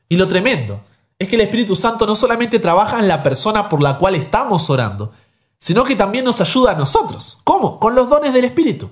Y 0.08 0.16
lo 0.16 0.28
tremendo 0.28 0.82
es 1.18 1.28
que 1.28 1.36
el 1.36 1.42
Espíritu 1.42 1.76
Santo 1.76 2.06
no 2.06 2.16
solamente 2.16 2.60
trabaja 2.60 3.00
en 3.00 3.08
la 3.08 3.22
persona 3.22 3.68
por 3.68 3.82
la 3.82 3.98
cual 3.98 4.16
estamos 4.16 4.70
orando, 4.70 5.12
sino 5.60 5.84
que 5.84 5.96
también 5.96 6.26
nos 6.26 6.42
ayuda 6.42 6.72
a 6.72 6.76
nosotros. 6.76 7.40
¿Cómo? 7.44 7.80
Con 7.80 7.96
los 7.96 8.10
dones 8.10 8.34
del 8.34 8.46
Espíritu. 8.46 8.90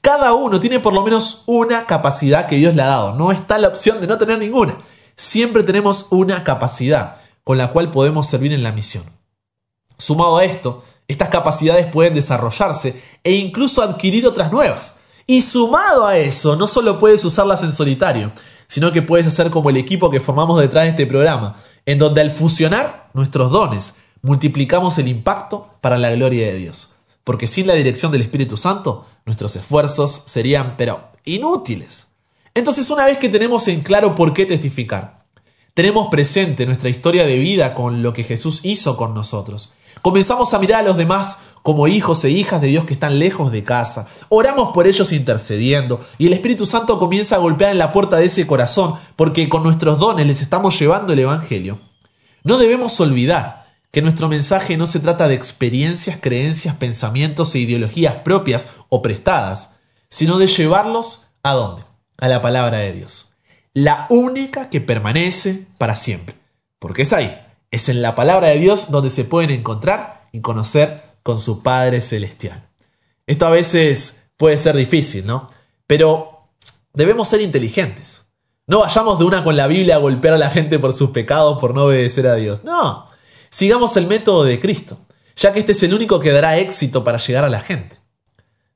Cada 0.00 0.34
uno 0.34 0.60
tiene 0.60 0.80
por 0.80 0.92
lo 0.92 1.02
menos 1.02 1.42
una 1.46 1.86
capacidad 1.86 2.46
que 2.46 2.56
Dios 2.56 2.74
le 2.74 2.82
ha 2.82 2.86
dado. 2.86 3.14
No 3.14 3.32
está 3.32 3.58
la 3.58 3.68
opción 3.68 4.00
de 4.00 4.06
no 4.06 4.18
tener 4.18 4.38
ninguna. 4.38 4.78
Siempre 5.16 5.62
tenemos 5.62 6.06
una 6.10 6.44
capacidad 6.44 7.16
con 7.44 7.58
la 7.58 7.68
cual 7.68 7.90
podemos 7.90 8.26
servir 8.26 8.52
en 8.52 8.62
la 8.62 8.72
misión. 8.72 9.04
Sumado 9.98 10.36
a 10.38 10.44
esto, 10.44 10.84
estas 11.08 11.28
capacidades 11.28 11.86
pueden 11.86 12.14
desarrollarse 12.14 13.02
e 13.22 13.32
incluso 13.32 13.82
adquirir 13.82 14.26
otras 14.26 14.52
nuevas. 14.52 14.94
Y 15.26 15.42
sumado 15.42 16.06
a 16.06 16.18
eso, 16.18 16.56
no 16.56 16.68
solo 16.68 16.98
puedes 16.98 17.24
usarlas 17.24 17.62
en 17.62 17.72
solitario, 17.72 18.32
sino 18.68 18.92
que 18.92 19.02
puedes 19.02 19.26
hacer 19.26 19.50
como 19.50 19.70
el 19.70 19.76
equipo 19.76 20.10
que 20.10 20.20
formamos 20.20 20.60
detrás 20.60 20.84
de 20.84 20.90
este 20.90 21.06
programa, 21.06 21.56
en 21.84 21.98
donde 21.98 22.20
al 22.20 22.30
fusionar 22.30 23.10
nuestros 23.12 23.50
dones, 23.50 23.94
multiplicamos 24.26 24.98
el 24.98 25.08
impacto 25.08 25.70
para 25.80 25.98
la 25.98 26.10
gloria 26.10 26.46
de 26.48 26.58
Dios. 26.58 26.94
Porque 27.24 27.48
sin 27.48 27.66
la 27.66 27.74
dirección 27.74 28.12
del 28.12 28.22
Espíritu 28.22 28.56
Santo, 28.56 29.06
nuestros 29.24 29.56
esfuerzos 29.56 30.22
serían, 30.26 30.74
pero, 30.76 31.08
inútiles. 31.24 32.08
Entonces, 32.54 32.90
una 32.90 33.06
vez 33.06 33.18
que 33.18 33.28
tenemos 33.28 33.66
en 33.68 33.80
claro 33.80 34.14
por 34.14 34.32
qué 34.32 34.46
testificar, 34.46 35.24
tenemos 35.74 36.08
presente 36.08 36.66
nuestra 36.66 36.88
historia 36.88 37.26
de 37.26 37.38
vida 37.38 37.74
con 37.74 38.02
lo 38.02 38.12
que 38.12 38.24
Jesús 38.24 38.60
hizo 38.62 38.96
con 38.96 39.14
nosotros, 39.14 39.72
Comenzamos 40.02 40.54
a 40.54 40.58
mirar 40.58 40.80
a 40.80 40.88
los 40.88 40.96
demás 40.96 41.38
como 41.62 41.88
hijos 41.88 42.24
e 42.24 42.30
hijas 42.30 42.60
de 42.60 42.68
Dios 42.68 42.84
que 42.84 42.94
están 42.94 43.18
lejos 43.18 43.50
de 43.50 43.64
casa. 43.64 44.06
Oramos 44.28 44.70
por 44.70 44.86
ellos 44.86 45.10
intercediendo 45.10 46.00
y 46.18 46.28
el 46.28 46.32
Espíritu 46.32 46.66
Santo 46.66 46.98
comienza 46.98 47.36
a 47.36 47.40
golpear 47.40 47.72
en 47.72 47.78
la 47.78 47.92
puerta 47.92 48.16
de 48.16 48.26
ese 48.26 48.46
corazón 48.46 48.94
porque 49.16 49.48
con 49.48 49.62
nuestros 49.62 49.98
dones 49.98 50.26
les 50.26 50.42
estamos 50.42 50.78
llevando 50.78 51.12
el 51.12 51.18
Evangelio. 51.18 51.80
No 52.44 52.58
debemos 52.58 53.00
olvidar 53.00 53.65
que 53.96 54.02
nuestro 54.02 54.28
mensaje 54.28 54.76
no 54.76 54.86
se 54.86 55.00
trata 55.00 55.26
de 55.26 55.36
experiencias, 55.36 56.18
creencias, 56.20 56.76
pensamientos 56.76 57.54
e 57.54 57.60
ideologías 57.60 58.16
propias 58.16 58.68
o 58.90 59.00
prestadas, 59.00 59.78
sino 60.10 60.36
de 60.36 60.48
llevarlos 60.48 61.28
a 61.42 61.54
dónde? 61.54 61.84
A 62.18 62.28
la 62.28 62.42
palabra 62.42 62.76
de 62.76 62.92
Dios. 62.92 63.32
La 63.72 64.06
única 64.10 64.68
que 64.68 64.82
permanece 64.82 65.64
para 65.78 65.96
siempre. 65.96 66.36
Porque 66.78 67.04
es 67.04 67.14
ahí, 67.14 67.40
es 67.70 67.88
en 67.88 68.02
la 68.02 68.14
palabra 68.14 68.48
de 68.48 68.58
Dios 68.58 68.90
donde 68.90 69.08
se 69.08 69.24
pueden 69.24 69.48
encontrar 69.48 70.26
y 70.30 70.42
conocer 70.42 71.02
con 71.22 71.38
su 71.38 71.62
Padre 71.62 72.02
Celestial. 72.02 72.68
Esto 73.26 73.46
a 73.46 73.50
veces 73.50 74.28
puede 74.36 74.58
ser 74.58 74.76
difícil, 74.76 75.24
¿no? 75.24 75.48
Pero 75.86 76.50
debemos 76.92 77.28
ser 77.28 77.40
inteligentes. 77.40 78.26
No 78.66 78.80
vayamos 78.80 79.18
de 79.18 79.24
una 79.24 79.42
con 79.42 79.56
la 79.56 79.68
Biblia 79.68 79.94
a 79.94 80.00
golpear 80.00 80.34
a 80.34 80.38
la 80.38 80.50
gente 80.50 80.78
por 80.78 80.92
sus 80.92 81.12
pecados, 81.12 81.58
por 81.58 81.72
no 81.72 81.84
obedecer 81.84 82.26
a 82.26 82.34
Dios. 82.34 82.62
No, 82.62 83.06
sigamos 83.56 83.96
el 83.96 84.06
método 84.06 84.44
de 84.44 84.60
Cristo, 84.60 84.98
ya 85.36 85.52
que 85.52 85.60
este 85.60 85.72
es 85.72 85.82
el 85.82 85.94
único 85.94 86.20
que 86.20 86.32
dará 86.32 86.58
éxito 86.58 87.04
para 87.04 87.18
llegar 87.18 87.44
a 87.44 87.48
la 87.48 87.60
gente. 87.60 87.98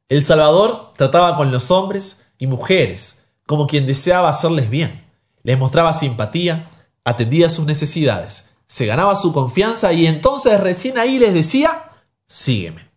El 0.09 0.23
Salvador 0.23 0.93
trataba 0.97 1.37
con 1.37 1.53
los 1.53 1.71
hombres 1.71 2.25
y 2.39 2.47
mujeres 2.47 3.25
como 3.47 3.67
quien 3.67 3.87
deseaba 3.87 4.29
hacerles 4.29 4.71
bien. 4.71 5.05
Les 5.43 5.59
mostraba 5.59 5.93
simpatía, 5.93 6.71
atendía 7.05 7.51
sus 7.51 7.67
necesidades 7.67 8.51
se 8.71 8.87
ganaba 8.87 9.17
su 9.17 9.33
confianza 9.33 9.93
y 9.93 10.07
entonces 10.07 10.61
recién 10.61 10.97
ahí 10.97 11.19
les 11.19 11.35
decía, 11.35 11.91
sígueme. 12.29 12.89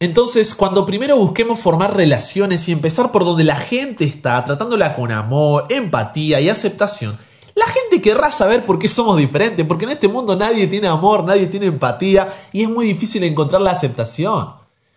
Entonces, 0.00 0.54
cuando 0.54 0.86
primero 0.86 1.18
busquemos 1.18 1.60
formar 1.60 1.94
relaciones 1.94 2.66
y 2.66 2.72
empezar 2.72 3.12
por 3.12 3.26
donde 3.26 3.44
la 3.44 3.56
gente 3.56 4.06
está, 4.06 4.42
tratándola 4.42 4.96
con 4.96 5.12
amor, 5.12 5.66
empatía 5.68 6.40
y 6.40 6.48
aceptación, 6.48 7.18
la 7.54 7.66
gente 7.66 8.00
querrá 8.00 8.30
saber 8.30 8.64
por 8.64 8.78
qué 8.78 8.88
somos 8.88 9.18
diferentes, 9.18 9.66
porque 9.66 9.84
en 9.84 9.92
este 9.92 10.08
mundo 10.08 10.36
nadie 10.36 10.66
tiene 10.66 10.88
amor, 10.88 11.24
nadie 11.24 11.46
tiene 11.46 11.66
empatía 11.66 12.32
y 12.52 12.62
es 12.62 12.68
muy 12.68 12.86
difícil 12.86 13.22
encontrar 13.24 13.60
la 13.60 13.72
aceptación. 13.72 14.54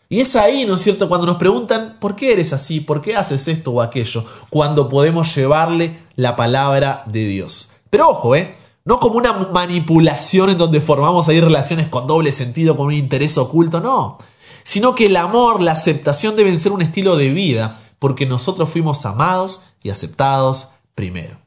Y 0.07 0.21
es 0.21 0.35
ahí, 0.35 0.65
¿no 0.65 0.75
es 0.75 0.83
cierto?, 0.83 1.09
cuando 1.09 1.25
nos 1.25 1.37
preguntan, 1.37 1.97
¿por 1.99 2.15
qué 2.15 2.31
eres 2.31 2.53
así? 2.53 2.79
¿Por 2.79 3.01
qué 3.01 3.15
haces 3.15 3.47
esto 3.47 3.71
o 3.71 3.81
aquello? 3.81 4.23
Cuando 4.49 4.87
podemos 4.87 5.35
llevarle 5.35 5.99
la 6.15 6.35
palabra 6.35 7.03
de 7.07 7.25
Dios. 7.25 7.71
Pero 7.89 8.09
ojo, 8.09 8.35
¿eh? 8.35 8.55
No 8.85 8.99
como 8.99 9.15
una 9.15 9.33
manipulación 9.33 10.51
en 10.51 10.59
donde 10.59 10.79
formamos 10.79 11.27
ahí 11.27 11.41
relaciones 11.41 11.89
con 11.89 12.05
doble 12.05 12.31
sentido, 12.31 12.77
con 12.77 12.87
un 12.87 12.93
interés 12.93 13.35
oculto, 13.37 13.81
no. 13.81 14.19
Sino 14.63 14.93
que 14.93 15.07
el 15.07 15.17
amor, 15.17 15.61
la 15.61 15.71
aceptación 15.71 16.35
deben 16.35 16.59
ser 16.59 16.71
un 16.71 16.83
estilo 16.83 17.17
de 17.17 17.29
vida, 17.29 17.81
porque 17.97 18.27
nosotros 18.27 18.69
fuimos 18.69 19.03
amados 19.07 19.61
y 19.81 19.89
aceptados 19.89 20.69
primero. 20.93 21.39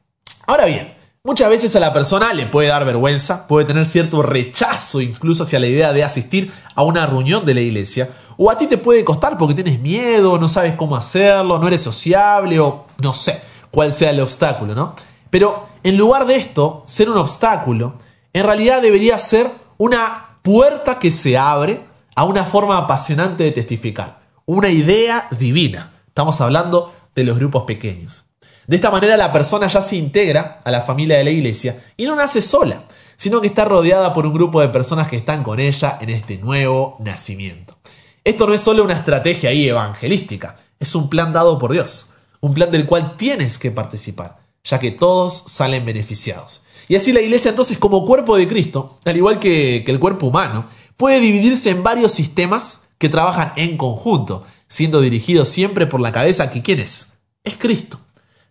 Ahora 0.45 0.65
bien, 0.65 0.98
muchas 1.23 1.49
veces 1.49 1.75
a 1.75 1.79
la 1.79 1.93
persona 1.93 2.33
le 2.33 2.45
puede 2.45 2.69
dar 2.69 2.85
vergüenza, 2.85 3.47
puede 3.47 3.65
tener 3.65 3.85
cierto 3.85 4.21
rechazo 4.21 5.01
incluso 5.01 5.43
hacia 5.43 5.59
la 5.59 5.67
idea 5.67 5.93
de 5.93 6.03
asistir 6.03 6.51
a 6.75 6.83
una 6.83 7.05
reunión 7.05 7.45
de 7.45 7.53
la 7.53 7.61
iglesia, 7.61 8.09
o 8.37 8.49
a 8.49 8.57
ti 8.57 8.67
te 8.67 8.77
puede 8.77 9.03
costar 9.03 9.37
porque 9.37 9.53
tienes 9.53 9.79
miedo, 9.79 10.37
no 10.37 10.47
sabes 10.47 10.75
cómo 10.75 10.95
hacerlo, 10.95 11.59
no 11.59 11.67
eres 11.67 11.81
sociable 11.81 12.59
o 12.59 12.85
no 12.99 13.13
sé 13.13 13.41
cuál 13.71 13.93
sea 13.93 14.11
el 14.11 14.21
obstáculo, 14.21 14.73
¿no? 14.73 14.95
Pero 15.29 15.67
en 15.83 15.97
lugar 15.97 16.25
de 16.25 16.37
esto 16.37 16.83
ser 16.87 17.09
un 17.09 17.17
obstáculo, 17.17 17.95
en 18.33 18.45
realidad 18.45 18.81
debería 18.81 19.19
ser 19.19 19.51
una 19.77 20.37
puerta 20.41 20.99
que 20.99 21.11
se 21.11 21.37
abre 21.37 21.85
a 22.15 22.23
una 22.23 22.45
forma 22.45 22.77
apasionante 22.77 23.43
de 23.43 23.51
testificar, 23.51 24.21
una 24.45 24.69
idea 24.69 25.27
divina. 25.37 26.01
Estamos 26.07 26.41
hablando 26.41 26.93
de 27.15 27.23
los 27.23 27.37
grupos 27.37 27.63
pequeños. 27.63 28.28
De 28.69 28.75
esta 28.75 28.91
manera 28.91 29.17
la 29.17 29.31
persona 29.31 29.65
ya 29.65 29.81
se 29.81 29.95
integra 29.95 30.61
a 30.63 30.69
la 30.69 30.81
familia 30.81 31.17
de 31.17 31.23
la 31.23 31.31
iglesia 31.31 31.87
y 31.97 32.05
no 32.05 32.15
nace 32.15 32.43
sola, 32.43 32.83
sino 33.17 33.41
que 33.41 33.47
está 33.47 33.65
rodeada 33.65 34.13
por 34.13 34.27
un 34.27 34.33
grupo 34.33 34.61
de 34.61 34.69
personas 34.69 35.07
que 35.07 35.17
están 35.17 35.43
con 35.43 35.59
ella 35.59 35.97
en 35.99 36.11
este 36.11 36.37
nuevo 36.37 36.95
nacimiento. 36.99 37.79
Esto 38.23 38.45
no 38.45 38.53
es 38.53 38.61
solo 38.61 38.83
una 38.83 38.93
estrategia 38.93 39.49
ahí 39.49 39.67
evangelística, 39.67 40.57
es 40.79 40.93
un 40.93 41.09
plan 41.09 41.33
dado 41.33 41.57
por 41.57 41.73
Dios, 41.73 42.11
un 42.41 42.53
plan 42.53 42.69
del 42.69 42.85
cual 42.85 43.17
tienes 43.17 43.57
que 43.57 43.71
participar 43.71 44.37
ya 44.63 44.77
que 44.77 44.91
todos 44.91 45.45
salen 45.47 45.83
beneficiados. 45.83 46.61
Y 46.87 46.95
así 46.95 47.11
la 47.11 47.21
iglesia 47.21 47.49
entonces 47.49 47.79
como 47.79 48.05
cuerpo 48.05 48.37
de 48.37 48.47
Cristo, 48.47 48.99
al 49.03 49.17
igual 49.17 49.39
que, 49.39 49.83
el 49.87 49.99
cuerpo 49.99 50.27
humano, 50.27 50.67
puede 50.95 51.19
dividirse 51.19 51.71
en 51.71 51.81
varios 51.81 52.11
sistemas 52.11 52.81
que 52.99 53.09
trabajan 53.09 53.53
en 53.55 53.77
conjunto, 53.77 54.45
siendo 54.67 55.01
dirigidos 55.01 55.49
siempre 55.49 55.87
por 55.87 56.01
la 56.01 56.11
cabeza 56.11 56.51
que 56.51 56.61
¿quién 56.61 56.79
es? 56.79 57.19
Es 57.43 57.57
Cristo. 57.57 57.99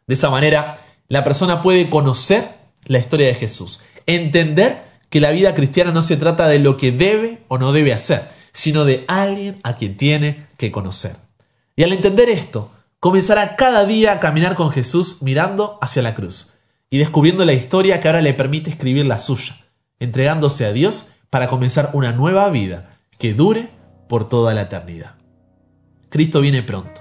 De 0.09 0.15
esa 0.15 0.31
manera, 0.31 0.85
la 1.07 1.23
persona 1.23 1.63
puede 1.63 1.89
conocer 1.89 2.57
la 2.87 2.99
historia 2.99 3.29
de 3.29 3.35
Jesús, 3.35 3.81
entender 4.07 4.83
que 5.11 5.21
la 5.21 5.31
vida 5.31 5.55
cristiana 5.55 5.93
no 5.93 6.03
se 6.03 6.17
trata 6.17 6.49
de 6.49 6.59
lo 6.59 6.77
que 6.77 6.91
debe 6.93 7.45
o 7.49 7.59
no 7.59 7.73
debe 7.73 7.93
hacer, 7.93 8.31
sino 8.53 8.85
de 8.85 9.05
alguien 9.07 9.61
a 9.63 9.75
quien 9.75 9.97
tiene 9.97 10.47
que 10.57 10.73
conocer. 10.73 11.17
Y 11.77 11.85
al 11.85 11.93
entender 11.93 12.29
esto, 12.29 12.73
comenzará 13.01 13.55
cada 13.57 13.85
día 13.85 14.13
a 14.13 14.21
caminar 14.21 14.55
con 14.55 14.71
Jesús 14.71 15.23
mirando 15.23 15.79
hacia 15.81 16.03
la 16.03 16.15
cruz 16.15 16.53
y 16.91 16.99
descubriendo 16.99 17.45
la 17.45 17.53
historia 17.53 18.01
que 18.01 18.09
ahora 18.09 18.23
le 18.23 18.35
permite 18.35 18.71
escribir 18.71 19.07
la 19.07 19.19
suya, 19.19 19.67
entregándose 20.01 20.65
a 20.65 20.73
Dios 20.73 21.11
para 21.31 21.49
comenzar 21.49 21.91
una 21.93 22.13
nueva 22.13 22.49
vida 22.49 22.99
que 23.19 23.35
dure 23.35 23.71
por 24.09 24.29
toda 24.29 24.55
la 24.55 24.63
eternidad. 24.63 25.17
Cristo 26.09 26.41
viene 26.41 26.63
pronto. 26.63 26.98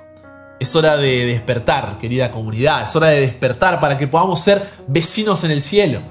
Es 0.60 0.76
hora 0.76 0.98
de 0.98 1.26
despertar, 1.26 1.98
querida 2.00 2.32
comunidad, 2.32 2.84
es 2.84 2.96
hora 2.96 3.08
de 3.08 3.22
despertar 3.22 3.80
para 3.80 3.98
que 3.98 4.08
podamos 4.08 4.40
ser 4.40 4.70
vecinos 4.88 5.44
en 5.44 5.52
el 5.52 5.62
cielo. 5.62 6.02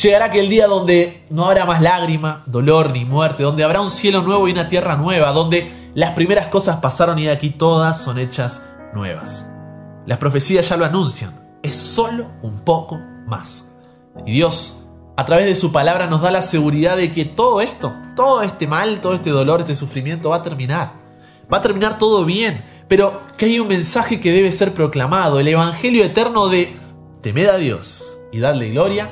Llegará 0.00 0.26
aquel 0.26 0.48
día 0.48 0.66
donde 0.66 1.24
no 1.30 1.46
habrá 1.46 1.64
más 1.64 1.80
lágrima, 1.80 2.42
dolor 2.46 2.90
ni 2.90 3.04
muerte, 3.04 3.44
donde 3.44 3.64
habrá 3.64 3.80
un 3.80 3.90
cielo 3.90 4.22
nuevo 4.22 4.48
y 4.48 4.52
una 4.52 4.68
tierra 4.68 4.96
nueva, 4.96 5.30
donde 5.32 5.72
las 5.94 6.10
primeras 6.10 6.48
cosas 6.48 6.78
pasaron 6.78 7.18
y 7.18 7.24
de 7.24 7.30
aquí 7.30 7.50
todas 7.50 8.02
son 8.02 8.18
hechas 8.18 8.62
nuevas. 8.92 9.46
Las 10.04 10.18
profecías 10.18 10.68
ya 10.68 10.76
lo 10.76 10.84
anuncian, 10.84 11.58
es 11.62 11.74
solo 11.74 12.26
un 12.42 12.60
poco 12.60 13.00
más. 13.26 13.70
Y 14.26 14.32
Dios, 14.32 14.84
a 15.16 15.24
través 15.24 15.46
de 15.46 15.56
su 15.56 15.72
palabra, 15.72 16.08
nos 16.08 16.20
da 16.20 16.30
la 16.30 16.42
seguridad 16.42 16.96
de 16.96 17.12
que 17.12 17.24
todo 17.24 17.60
esto, 17.60 17.94
todo 18.16 18.42
este 18.42 18.66
mal, 18.66 19.00
todo 19.00 19.14
este 19.14 19.30
dolor, 19.30 19.60
este 19.60 19.76
sufrimiento 19.76 20.30
va 20.30 20.36
a 20.36 20.42
terminar. 20.42 21.04
Va 21.52 21.58
a 21.58 21.62
terminar 21.62 21.98
todo 21.98 22.24
bien, 22.24 22.64
pero 22.88 23.22
que 23.36 23.46
hay 23.46 23.60
un 23.60 23.68
mensaje 23.68 24.20
que 24.20 24.32
debe 24.32 24.52
ser 24.52 24.74
proclamado, 24.74 25.40
el 25.40 25.48
Evangelio 25.48 26.04
eterno 26.04 26.48
de 26.48 26.76
temed 27.22 27.48
a 27.48 27.56
Dios 27.56 28.18
y 28.32 28.40
dadle 28.40 28.70
gloria, 28.70 29.10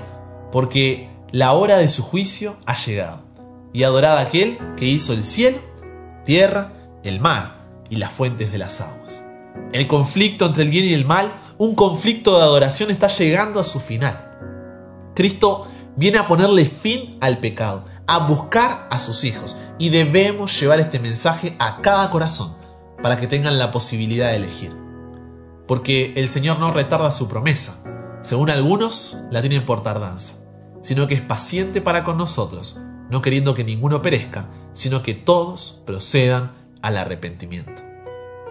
porque 0.50 1.08
la 1.30 1.52
hora 1.52 1.78
de 1.78 1.88
su 1.88 2.02
juicio 2.02 2.56
ha 2.66 2.74
llegado. 2.74 3.22
Y 3.72 3.84
adorad 3.84 4.18
a 4.18 4.22
aquel 4.22 4.58
que 4.76 4.84
hizo 4.84 5.14
el 5.14 5.24
cielo, 5.24 5.58
tierra, 6.26 6.72
el 7.02 7.20
mar 7.20 7.66
y 7.88 7.96
las 7.96 8.12
fuentes 8.12 8.52
de 8.52 8.58
las 8.58 8.80
aguas. 8.80 9.24
El 9.72 9.86
conflicto 9.86 10.44
entre 10.44 10.64
el 10.64 10.70
bien 10.70 10.84
y 10.84 10.94
el 10.94 11.06
mal, 11.06 11.32
un 11.56 11.74
conflicto 11.74 12.36
de 12.36 12.42
adoración 12.42 12.90
está 12.90 13.08
llegando 13.08 13.60
a 13.60 13.64
su 13.64 13.80
final. 13.80 14.28
Cristo 15.14 15.66
viene 15.96 16.18
a 16.18 16.26
ponerle 16.26 16.66
fin 16.66 17.16
al 17.20 17.38
pecado, 17.38 17.86
a 18.06 18.18
buscar 18.26 18.88
a 18.90 18.98
sus 18.98 19.24
hijos 19.24 19.56
y 19.78 19.88
debemos 19.88 20.58
llevar 20.60 20.80
este 20.80 20.98
mensaje 20.98 21.56
a 21.58 21.80
cada 21.80 22.10
corazón 22.10 22.61
para 23.02 23.18
que 23.18 23.26
tengan 23.26 23.58
la 23.58 23.70
posibilidad 23.72 24.30
de 24.30 24.36
elegir. 24.36 24.72
Porque 25.66 26.12
el 26.16 26.28
Señor 26.28 26.58
no 26.58 26.72
retarda 26.72 27.10
su 27.10 27.28
promesa, 27.28 27.82
según 28.22 28.50
algunos 28.50 29.18
la 29.30 29.40
tienen 29.40 29.66
por 29.66 29.82
tardanza, 29.82 30.34
sino 30.82 31.06
que 31.06 31.14
es 31.14 31.20
paciente 31.20 31.80
para 31.80 32.04
con 32.04 32.16
nosotros, 32.16 32.78
no 33.10 33.22
queriendo 33.22 33.54
que 33.54 33.64
ninguno 33.64 34.02
perezca, 34.02 34.48
sino 34.72 35.02
que 35.02 35.14
todos 35.14 35.82
procedan 35.86 36.52
al 36.82 36.96
arrepentimiento. 36.96 37.82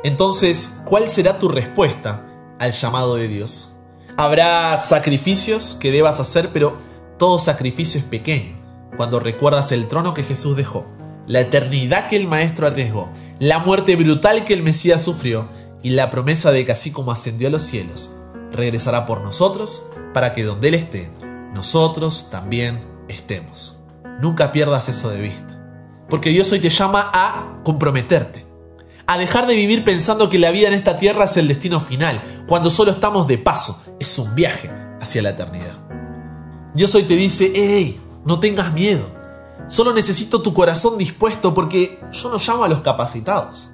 Entonces, 0.04 0.78
¿cuál 0.86 1.10
será 1.10 1.38
tu 1.38 1.48
respuesta 1.48 2.26
al 2.60 2.72
llamado 2.72 3.16
de 3.16 3.28
Dios? 3.28 3.74
Habrá 4.18 4.78
sacrificios 4.78 5.76
que 5.76 5.92
debas 5.92 6.20
hacer, 6.20 6.52
pero 6.52 6.78
todo 7.18 7.40
sacrificio 7.40 8.00
es 8.00 8.06
pequeño 8.06 8.62
cuando 8.98 9.20
recuerdas 9.20 9.72
el 9.72 9.88
trono 9.88 10.14
que 10.14 10.24
Jesús 10.24 10.56
dejó, 10.56 10.86
la 11.28 11.40
eternidad 11.40 12.08
que 12.08 12.18
el 12.18 12.28
Maestro 12.28 12.68
arriesgó, 12.68 13.10
la 13.42 13.58
muerte 13.58 13.96
brutal 13.96 14.46
que 14.46 14.54
el 14.54 14.62
Mesías 14.62 15.02
sufrió 15.02 15.50
y 15.82 15.90
la 15.90 16.12
promesa 16.12 16.52
de 16.52 16.64
que 16.64 16.74
así 16.74 16.92
como 16.92 17.12
ascendió 17.12 17.48
a 17.48 17.52
los 17.52 17.64
cielos, 17.64 18.16
regresará 18.52 19.08
por 19.08 19.22
nosotros 19.22 19.84
para 20.14 20.36
que 20.36 20.44
donde 20.44 20.68
Él 20.68 20.76
esté, 20.76 21.10
nosotros 21.52 22.30
también 22.30 22.86
estemos. 23.08 23.80
Nunca 24.22 24.52
pierdas 24.52 24.90
eso 24.90 25.10
de 25.10 25.22
vista, 25.22 25.60
porque 26.08 26.30
Dios 26.30 26.52
hoy 26.52 26.60
te 26.60 26.70
llama 26.70 27.10
a 27.12 27.64
comprometerte, 27.64 28.46
a 29.08 29.18
dejar 29.18 29.48
de 29.48 29.56
vivir 29.56 29.84
pensando 29.84 30.30
que 30.30 30.38
la 30.38 30.52
vida 30.52 30.68
en 30.68 30.76
esta 30.76 31.00
tierra 31.00 31.26
es 31.26 31.36
el 31.36 31.48
destino 31.48 31.80
final, 31.80 32.22
cuando 32.48 32.70
solo 32.70 32.92
estamos 32.92 33.26
de 33.26 33.40
paso, 33.40 33.82
es 34.00 34.20
un 34.20 34.36
viaje 34.36 34.70
hacia 35.02 35.24
la 35.24 35.32
eternidad. 35.32 35.80
Dios 36.76 36.94
hoy 36.94 37.04
te 37.06 37.16
dice, 37.16 37.52
hey, 37.56 38.00
no 38.24 38.40
tengas 38.40 38.72
miedo. 38.72 39.20
Solo 39.68 39.94
necesito 39.94 40.42
tu 40.42 40.54
corazón 40.54 40.98
dispuesto 40.98 41.54
porque 41.54 42.00
yo 42.12 42.30
no 42.30 42.38
llamo 42.38 42.64
a 42.64 42.70
los 42.70 42.82
capacitados. 42.82 43.72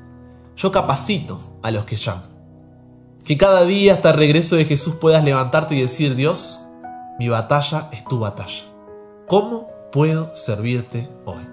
Yo 0.56 0.72
capacito 0.72 1.40
a 1.64 1.72
los 1.72 1.86
que 1.86 1.98
llamo. 1.98 2.24
Que 3.24 3.38
cada 3.38 3.66
día 3.66 3.96
hasta 3.96 4.12
el 4.12 4.18
regreso 4.18 4.56
de 4.56 4.66
Jesús 4.66 4.96
puedas 4.96 5.24
levantarte 5.24 5.76
y 5.76 5.82
decir, 5.82 6.16
Dios, 6.16 6.62
mi 7.20 7.30
batalla 7.30 7.90
es 7.92 8.04
tu 8.06 8.20
batalla. 8.20 8.66
¿Cómo 9.28 9.68
puedo 9.92 10.36
servirte 10.36 11.10
hoy? 11.26 11.46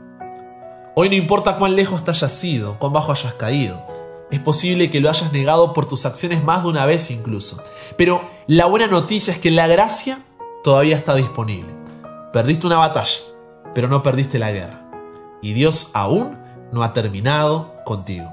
Hoy 0.94 1.08
no 1.08 1.16
importa 1.16 1.58
cuán 1.58 1.74
lejos 1.74 2.04
te 2.04 2.12
hayas 2.12 2.44
ido, 2.44 2.78
cuán 2.78 2.92
bajo 2.92 3.10
hayas 3.10 3.34
caído. 3.34 3.82
Es 4.30 4.40
posible 4.40 4.90
que 4.90 5.00
lo 5.00 5.10
hayas 5.10 5.32
negado 5.32 5.72
por 5.72 5.86
tus 5.86 6.06
acciones 6.06 6.44
más 6.44 6.62
de 6.62 6.68
una 6.68 6.86
vez 6.86 7.10
incluso. 7.10 7.62
Pero 7.96 8.22
la 8.46 8.66
buena 8.66 8.86
noticia 8.86 9.32
es 9.32 9.38
que 9.38 9.50
la 9.50 9.66
gracia 9.66 10.20
todavía 10.62 10.96
está 10.96 11.14
disponible. 11.14 11.72
Perdiste 12.32 12.66
una 12.66 12.78
batalla, 12.78 13.20
pero 13.74 13.88
no 13.88 14.02
perdiste 14.02 14.38
la 14.38 14.52
guerra. 14.52 14.90
Y 15.42 15.52
Dios 15.52 15.90
aún 15.94 16.38
no 16.72 16.82
ha 16.82 16.92
terminado 16.92 17.74
contigo. 17.84 18.30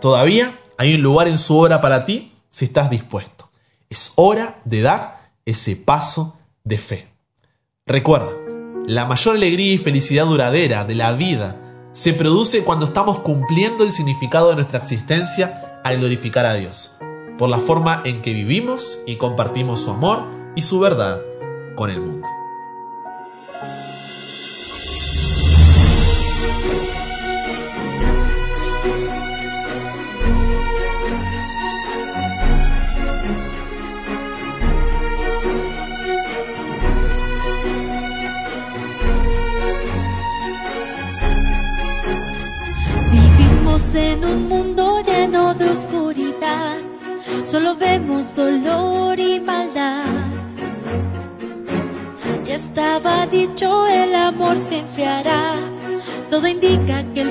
Todavía 0.00 0.58
hay 0.78 0.94
un 0.94 1.02
lugar 1.02 1.28
en 1.28 1.38
su 1.38 1.56
obra 1.56 1.80
para 1.80 2.04
ti 2.04 2.32
si 2.50 2.66
estás 2.66 2.90
dispuesto. 2.90 3.50
Es 3.90 4.12
hora 4.16 4.60
de 4.64 4.82
dar 4.82 5.30
ese 5.44 5.76
paso 5.76 6.38
de 6.64 6.78
fe. 6.78 7.08
Recuerda, 7.86 8.30
la 8.86 9.06
mayor 9.06 9.36
alegría 9.36 9.74
y 9.74 9.78
felicidad 9.78 10.26
duradera 10.26 10.84
de 10.84 10.94
la 10.94 11.12
vida 11.12 11.60
se 11.92 12.12
produce 12.12 12.62
cuando 12.62 12.86
estamos 12.86 13.20
cumpliendo 13.20 13.84
el 13.84 13.92
significado 13.92 14.50
de 14.50 14.56
nuestra 14.56 14.78
existencia 14.78 15.80
al 15.82 15.98
glorificar 15.98 16.44
a 16.44 16.54
Dios, 16.54 16.98
por 17.38 17.48
la 17.48 17.58
forma 17.58 18.02
en 18.04 18.22
que 18.22 18.32
vivimos 18.32 18.98
y 19.06 19.16
compartimos 19.16 19.80
su 19.80 19.90
amor 19.92 20.24
y 20.54 20.62
su 20.62 20.78
verdad 20.78 21.22
con 21.74 21.90
el 21.90 22.00
mundo. 22.00 22.35
Solo 47.46 47.76
vemos 47.76 48.34
dolor 48.34 49.18
y 49.18 49.40
maldad. 49.40 50.04
Ya 52.44 52.56
estaba 52.56 53.26
dicho, 53.26 53.86
el 53.86 54.14
amor 54.14 54.58
se 54.58 54.78
enfriará, 54.78 55.54
todo 56.30 56.46
indica 56.46 57.04
que 57.12 57.22
el 57.22 57.30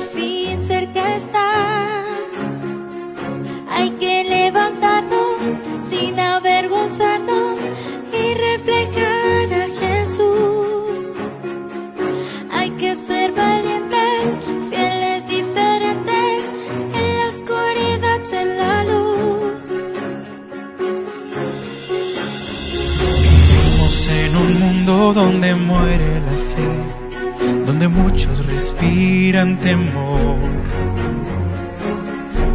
donde 25.15 25.55
muere 25.55 26.19
la 26.19 26.37
fe, 26.51 27.65
donde 27.65 27.87
muchos 27.87 28.45
respiran 28.45 29.57
temor. 29.61 30.37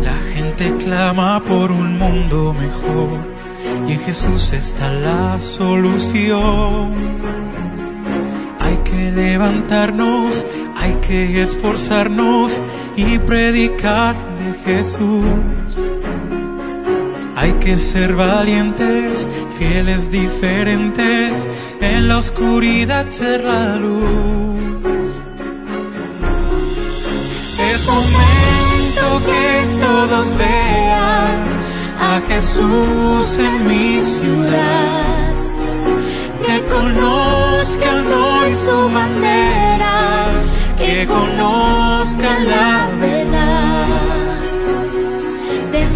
La 0.02 0.14
gente 0.34 0.76
clama 0.76 1.42
por 1.42 1.72
un 1.72 1.98
mundo 1.98 2.52
mejor 2.52 3.08
y 3.88 3.92
en 3.92 4.00
Jesús 4.00 4.52
está 4.52 4.92
la 4.92 5.40
solución. 5.40 6.92
Hay 8.60 8.76
que 8.84 9.10
levantarnos, 9.10 10.44
hay 10.76 10.92
que 11.00 11.40
esforzarnos 11.40 12.62
y 12.94 13.18
predicar 13.20 14.16
de 14.36 14.52
Jesús. 14.64 15.82
Hay 17.40 17.55
que 17.55 17.79
ser 17.79 18.14
valientes, 18.16 19.26
fieles, 19.57 20.11
diferentes, 20.11 21.48
en 21.81 22.07
la 22.07 22.18
oscuridad 22.18 23.09
ser 23.09 23.42
la 23.42 23.76
luz. 23.76 25.22
Es 27.72 27.87
momento 27.87 29.22
que 29.24 29.81
todos 29.81 30.37
vean 30.37 31.40
a 31.98 32.20
Jesús 32.29 33.38
en 33.38 33.66
mi 33.66 34.00
ciudad. 34.03 35.33
conozcan 36.68 38.12
hoy 38.12 38.55
su 38.66 38.90
bandera, 38.92 40.42
que 40.76 41.07
conozcan 41.07 42.48
la 42.48 42.90
verdad. 43.00 44.09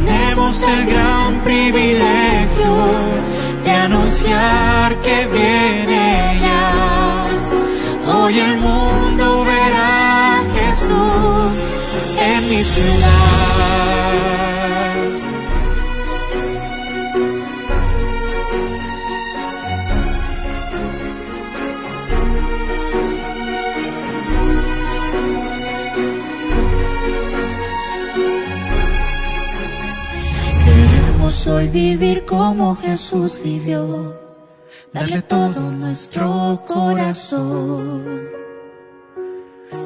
Tenemos 0.05 0.63
el 0.63 0.87
gran 0.87 1.43
privilegio 1.45 2.77
de 3.65 3.71
anunciar 3.71 5.01
que 5.01 5.27
viene 5.33 6.41
ya. 6.43 7.27
Hoy 8.07 8.39
el 8.39 8.57
mundo 8.59 9.45
verá 9.45 10.41
a 10.41 10.43
Jesús 10.57 11.59
en 12.19 12.51
mi 12.51 12.63
ciudad. 12.63 13.54
Hoy 31.47 31.69
vivir 31.69 32.25
como 32.25 32.75
Jesús 32.75 33.39
vivió, 33.45 34.19
darle 34.95 35.21
todo 35.21 35.71
nuestro 35.71 36.63
corazón. 36.67 38.03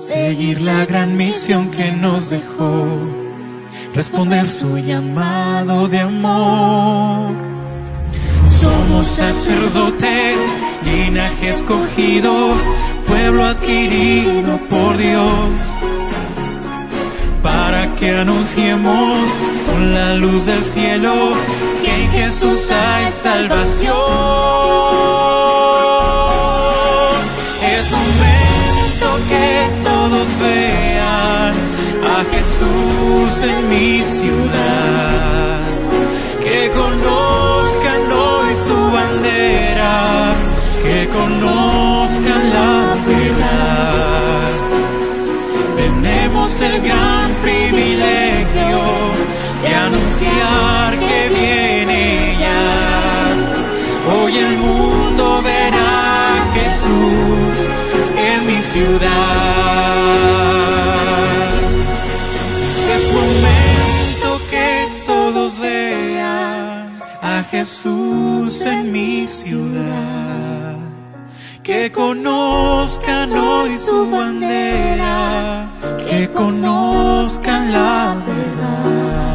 seguir 0.00 0.60
la 0.60 0.86
gran 0.86 1.16
misión 1.16 1.70
que 1.72 1.90
nos 1.90 2.30
dejó, 2.30 2.86
responder 3.92 4.48
su 4.48 4.78
llamado 4.78 5.88
de 5.88 5.98
amor. 5.98 7.34
Somos 8.46 9.08
sacerdotes, 9.08 10.38
linaje 10.84 11.48
escogido, 11.48 12.54
pueblo 13.04 13.44
adquirido 13.44 14.60
por 14.68 14.96
Dios, 14.96 15.50
que 17.96 18.10
anunciemos 18.16 19.30
con 19.66 19.94
la 19.94 20.14
luz 20.14 20.46
del 20.46 20.64
cielo 20.64 21.34
que 21.82 21.94
en 21.94 22.10
Jesús 22.10 22.70
hay 22.70 23.12
salvación. 23.12 23.94
Es 27.62 27.90
momento 27.90 29.06
que 29.28 29.70
todos 29.84 30.28
vean 30.40 31.54
a 32.04 32.24
Jesús 32.32 33.42
en 33.42 33.68
mi 33.68 34.02
ciudad, 34.04 35.60
que 36.42 36.70
conozcan 36.70 38.12
hoy 38.12 38.54
su 38.66 38.90
bandera, 38.90 40.34
que 40.82 41.08
conozcan 41.08 41.67
el 54.48 54.58
mundo 54.58 55.42
verá 55.42 56.36
a 56.36 56.52
Jesús 56.54 57.56
en 58.16 58.46
mi 58.46 58.60
ciudad. 58.62 59.08
Es 62.96 63.04
momento 63.12 64.28
que 64.50 64.68
todos 65.06 65.58
vean 65.58 66.98
a 67.22 67.44
Jesús 67.50 68.60
en 68.62 68.92
mi 68.92 69.26
ciudad. 69.26 70.76
Que 71.62 71.92
conozcan 71.92 73.30
hoy 73.32 73.70
su 73.76 74.10
bandera, 74.10 75.70
que 76.06 76.30
conozcan 76.30 77.72
la 77.72 78.16
verdad. 78.26 79.28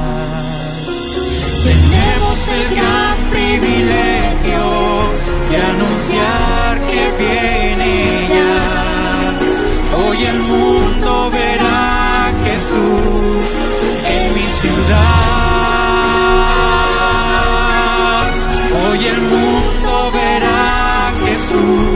Tenemos 1.63 2.37
el 2.57 2.75
gran 2.75 3.17
privilegio 3.29 4.72
anunciar 5.73 6.79
que 6.89 7.03
viene 7.21 7.91
ya. 8.35 8.57
Hoy 9.97 10.19
el 10.23 10.39
mundo 10.39 11.11
verá 11.31 12.31
Jesús 12.45 13.45
en 14.15 14.23
mi 14.35 14.47
ciudad. 14.61 15.03
Hoy 18.81 18.99
el 19.13 19.21
mundo 19.33 20.11
verá 20.11 21.13
Jesús 21.25 21.92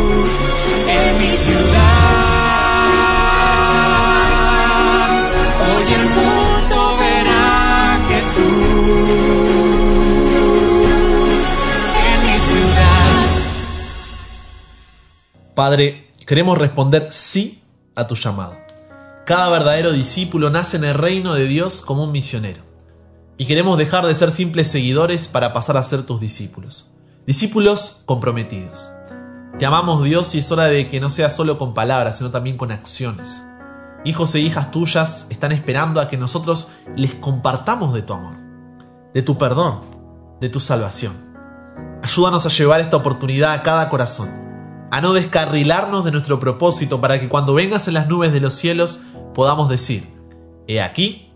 Padre, 15.58 16.14
queremos 16.28 16.56
responder 16.56 17.08
sí 17.10 17.64
a 17.96 18.06
tu 18.06 18.14
llamado. 18.14 18.56
Cada 19.26 19.50
verdadero 19.50 19.92
discípulo 19.92 20.52
nace 20.52 20.78
en 20.78 20.84
el 20.84 20.94
reino 20.94 21.34
de 21.34 21.46
Dios 21.48 21.82
como 21.82 22.04
un 22.04 22.12
misionero. 22.12 22.62
Y 23.38 23.48
queremos 23.48 23.76
dejar 23.80 24.06
de 24.06 24.14
ser 24.14 24.30
simples 24.30 24.70
seguidores 24.70 25.28
para 25.28 25.54
pasar 25.54 25.76
a 25.78 25.82
ser 25.82 26.04
tus 26.04 26.22
discípulos. 26.22 26.92
Discípulos 27.26 28.04
comprometidos. 28.06 28.92
Te 29.58 29.66
amamos 29.66 30.04
Dios 30.04 30.36
y 30.36 30.38
es 30.38 30.52
hora 30.52 30.66
de 30.66 30.88
que 30.88 31.00
no 31.00 31.10
sea 31.10 31.32
solo 31.32 31.58
con 31.58 31.74
palabras, 31.74 32.20
sino 32.20 32.30
también 32.30 32.56
con 32.56 32.72
acciones. 32.72 33.44
Hijos 34.06 34.36
e 34.36 34.40
hijas 34.42 34.70
tuyas 34.70 35.26
están 35.32 35.54
esperando 35.54 36.00
a 36.00 36.08
que 36.08 36.18
nosotros 36.18 36.68
les 36.96 37.16
compartamos 37.16 37.96
de 37.96 38.04
tu 38.04 38.14
amor, 38.14 38.36
de 39.12 39.24
tu 39.24 39.40
perdón, 39.40 39.82
de 40.40 40.50
tu 40.50 40.60
salvación. 40.60 41.14
Ayúdanos 42.04 42.46
a 42.46 42.50
llevar 42.50 42.80
esta 42.80 42.98
oportunidad 42.98 43.54
a 43.54 43.64
cada 43.64 43.90
corazón, 43.90 44.47
a 44.92 45.02
no 45.02 45.14
descarrilarnos 45.14 46.06
de 46.06 46.12
nuestro 46.12 46.40
propósito 46.40 47.02
para 47.02 47.20
que 47.20 47.30
cuando 47.30 47.54
vengas 47.54 47.88
en 47.88 47.94
las 47.94 48.08
nubes 48.08 48.32
de 48.32 48.40
los 48.40 48.54
cielos 48.54 49.00
podamos 49.34 49.70
decir, 49.70 50.14
He 50.68 50.82
aquí, 50.82 51.32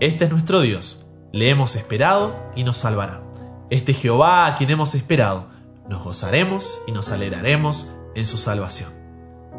este 0.00 0.24
es 0.24 0.30
nuestro 0.30 0.60
Dios, 0.60 1.06
le 1.32 1.48
hemos 1.48 1.76
esperado 1.76 2.36
y 2.54 2.64
nos 2.64 2.78
salvará. 2.78 3.22
Este 3.70 3.94
Jehová 3.94 4.46
a 4.46 4.56
quien 4.56 4.70
hemos 4.70 4.94
esperado, 4.94 5.46
nos 5.88 6.02
gozaremos 6.02 6.80
y 6.86 6.92
nos 6.92 7.10
alegraremos 7.10 7.88
en 8.14 8.26
su 8.26 8.38
salvación. 8.38 8.90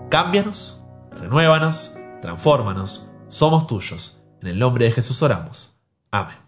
Cámbianos, 0.09 0.83
renuévanos, 1.11 1.93
transfórmanos, 2.21 3.09
somos 3.29 3.67
tuyos. 3.67 4.19
En 4.41 4.49
el 4.49 4.59
nombre 4.59 4.85
de 4.85 4.91
Jesús 4.91 5.21
oramos. 5.21 5.75
Amén. 6.11 6.42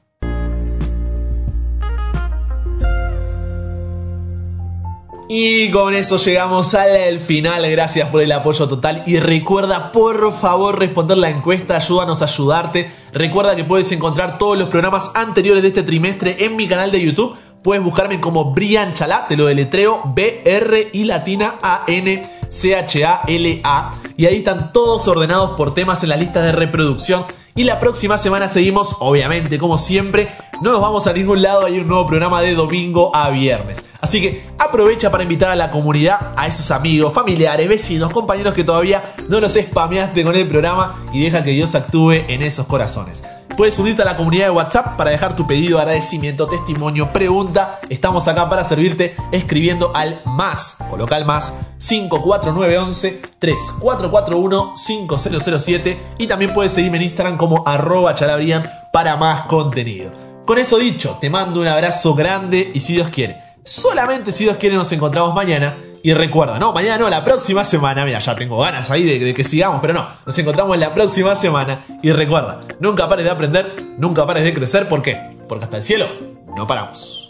Y 5.27 5.71
con 5.71 5.93
eso 5.95 6.17
llegamos 6.17 6.73
al 6.75 7.19
final. 7.19 7.69
Gracias 7.69 8.09
por 8.09 8.21
el 8.21 8.31
apoyo 8.31 8.67
total. 8.67 9.03
Y 9.07 9.17
recuerda, 9.17 9.91
por 9.91 10.31
favor, 10.31 10.77
responder 10.77 11.17
la 11.17 11.29
encuesta. 11.29 11.77
Ayúdanos 11.77 12.21
a 12.21 12.25
ayudarte. 12.25 12.91
Recuerda 13.11 13.55
que 13.55 13.63
puedes 13.63 13.91
encontrar 13.91 14.37
todos 14.37 14.57
los 14.57 14.69
programas 14.69 15.09
anteriores 15.15 15.63
de 15.63 15.69
este 15.69 15.83
trimestre 15.83 16.45
en 16.45 16.55
mi 16.55 16.67
canal 16.67 16.91
de 16.91 17.01
YouTube. 17.01 17.35
Puedes 17.63 17.83
buscarme 17.83 18.21
como 18.21 18.53
Brian 18.53 18.93
Chalá, 18.93 19.25
te 19.27 19.35
lo 19.35 19.47
deletreo 19.47 20.03
B-R 20.13 20.89
y 20.93 21.05
latina 21.05 21.55
A-N 21.63 22.29
C-H-A-L-A. 22.49 23.93
Y 24.17 24.25
ahí 24.27 24.37
están 24.37 24.71
todos 24.71 25.07
ordenados 25.07 25.57
por 25.57 25.73
temas 25.73 26.03
en 26.03 26.09
la 26.09 26.17
lista 26.17 26.41
de 26.41 26.51
reproducción. 26.51 27.25
Y 27.57 27.63
la 27.63 27.79
próxima 27.79 28.17
semana 28.17 28.49
seguimos, 28.49 28.97
obviamente, 28.99 29.57
como 29.57 29.77
siempre. 29.77 30.27
No 30.61 30.73
nos 30.73 30.81
vamos 30.81 31.07
a 31.07 31.13
ningún 31.13 31.41
lado, 31.41 31.65
hay 31.65 31.79
un 31.79 31.87
nuevo 31.87 32.05
programa 32.05 32.41
de 32.41 32.53
domingo 32.53 33.15
a 33.15 33.29
viernes. 33.29 33.81
Así 34.01 34.19
que 34.19 34.45
aprovecha 34.59 35.09
para 35.09 35.23
invitar 35.23 35.51
a 35.51 35.55
la 35.55 35.71
comunidad, 35.71 36.33
a 36.35 36.47
esos 36.47 36.69
amigos, 36.69 37.13
familiares, 37.13 37.69
vecinos, 37.69 38.11
compañeros 38.11 38.53
que 38.53 38.65
todavía 38.65 39.15
no 39.29 39.39
los 39.39 39.53
spameaste 39.53 40.25
con 40.25 40.35
el 40.35 40.49
programa 40.49 41.05
y 41.13 41.23
deja 41.23 41.45
que 41.45 41.51
Dios 41.51 41.75
actúe 41.75 42.11
en 42.27 42.41
esos 42.41 42.67
corazones. 42.67 43.23
Puedes 43.57 43.79
unirte 43.79 44.01
a 44.01 44.05
la 44.05 44.17
comunidad 44.17 44.47
de 44.47 44.51
WhatsApp 44.51 44.97
para 44.97 45.11
dejar 45.11 45.37
tu 45.37 45.47
pedido 45.47 45.77
de 45.77 45.83
agradecimiento, 45.83 46.45
testimonio, 46.45 47.13
pregunta. 47.13 47.79
Estamos 47.87 48.27
acá 48.27 48.49
para 48.49 48.65
servirte 48.65 49.15
escribiendo 49.31 49.95
al 49.95 50.21
más, 50.25 50.77
coloca 50.89 51.15
el 51.15 51.23
más 51.23 51.53
54911 51.79 53.21
3441 53.39 54.73
5007 54.75 55.99
y 56.17 56.27
también 56.27 56.53
puedes 56.53 56.73
seguirme 56.73 56.97
en 56.97 57.03
Instagram 57.03 57.37
como 57.37 57.63
arroba 57.65 58.13
chalabrian 58.13 58.69
para 58.91 59.15
más 59.15 59.45
contenido. 59.45 60.11
Con 60.45 60.57
eso 60.57 60.77
dicho, 60.77 61.17
te 61.21 61.29
mando 61.29 61.61
un 61.61 61.67
abrazo 61.67 62.13
grande 62.13 62.71
y 62.73 62.81
si 62.81 62.91
Dios 62.91 63.07
quiere, 63.07 63.41
solamente 63.63 64.33
si 64.33 64.43
Dios 64.43 64.57
quiere 64.57 64.75
nos 64.75 64.91
encontramos 64.91 65.33
mañana. 65.33 65.77
Y 66.05 66.13
recuerda, 66.13 66.59
no, 66.59 66.71
mañana 66.71 66.99
no, 66.99 67.09
la 67.09 67.23
próxima 67.23 67.65
semana, 67.65 68.05
mira, 68.05 68.19
ya 68.19 68.35
tengo 68.35 68.59
ganas 68.59 68.91
ahí 68.91 69.01
de, 69.05 69.17
de, 69.17 69.33
que 69.33 69.43
sigamos, 69.43 69.81
pero 69.81 69.91
no, 69.91 70.07
nos 70.23 70.37
encontramos 70.37 70.77
la 70.77 70.93
próxima 70.93 71.35
semana. 71.35 71.83
Y 72.03 72.11
recuerda, 72.11 72.59
nunca 72.79 73.09
pares 73.09 73.25
de 73.25 73.31
aprender, 73.31 73.75
nunca 73.97 74.23
pares 74.27 74.43
de 74.43 74.53
crecer, 74.53 74.87
¿por 74.87 75.01
qué? 75.01 75.17
Porque 75.49 75.63
hasta 75.63 75.77
el 75.77 75.83
cielo 75.83 76.07
no 76.55 76.67
paramos. 76.67 77.24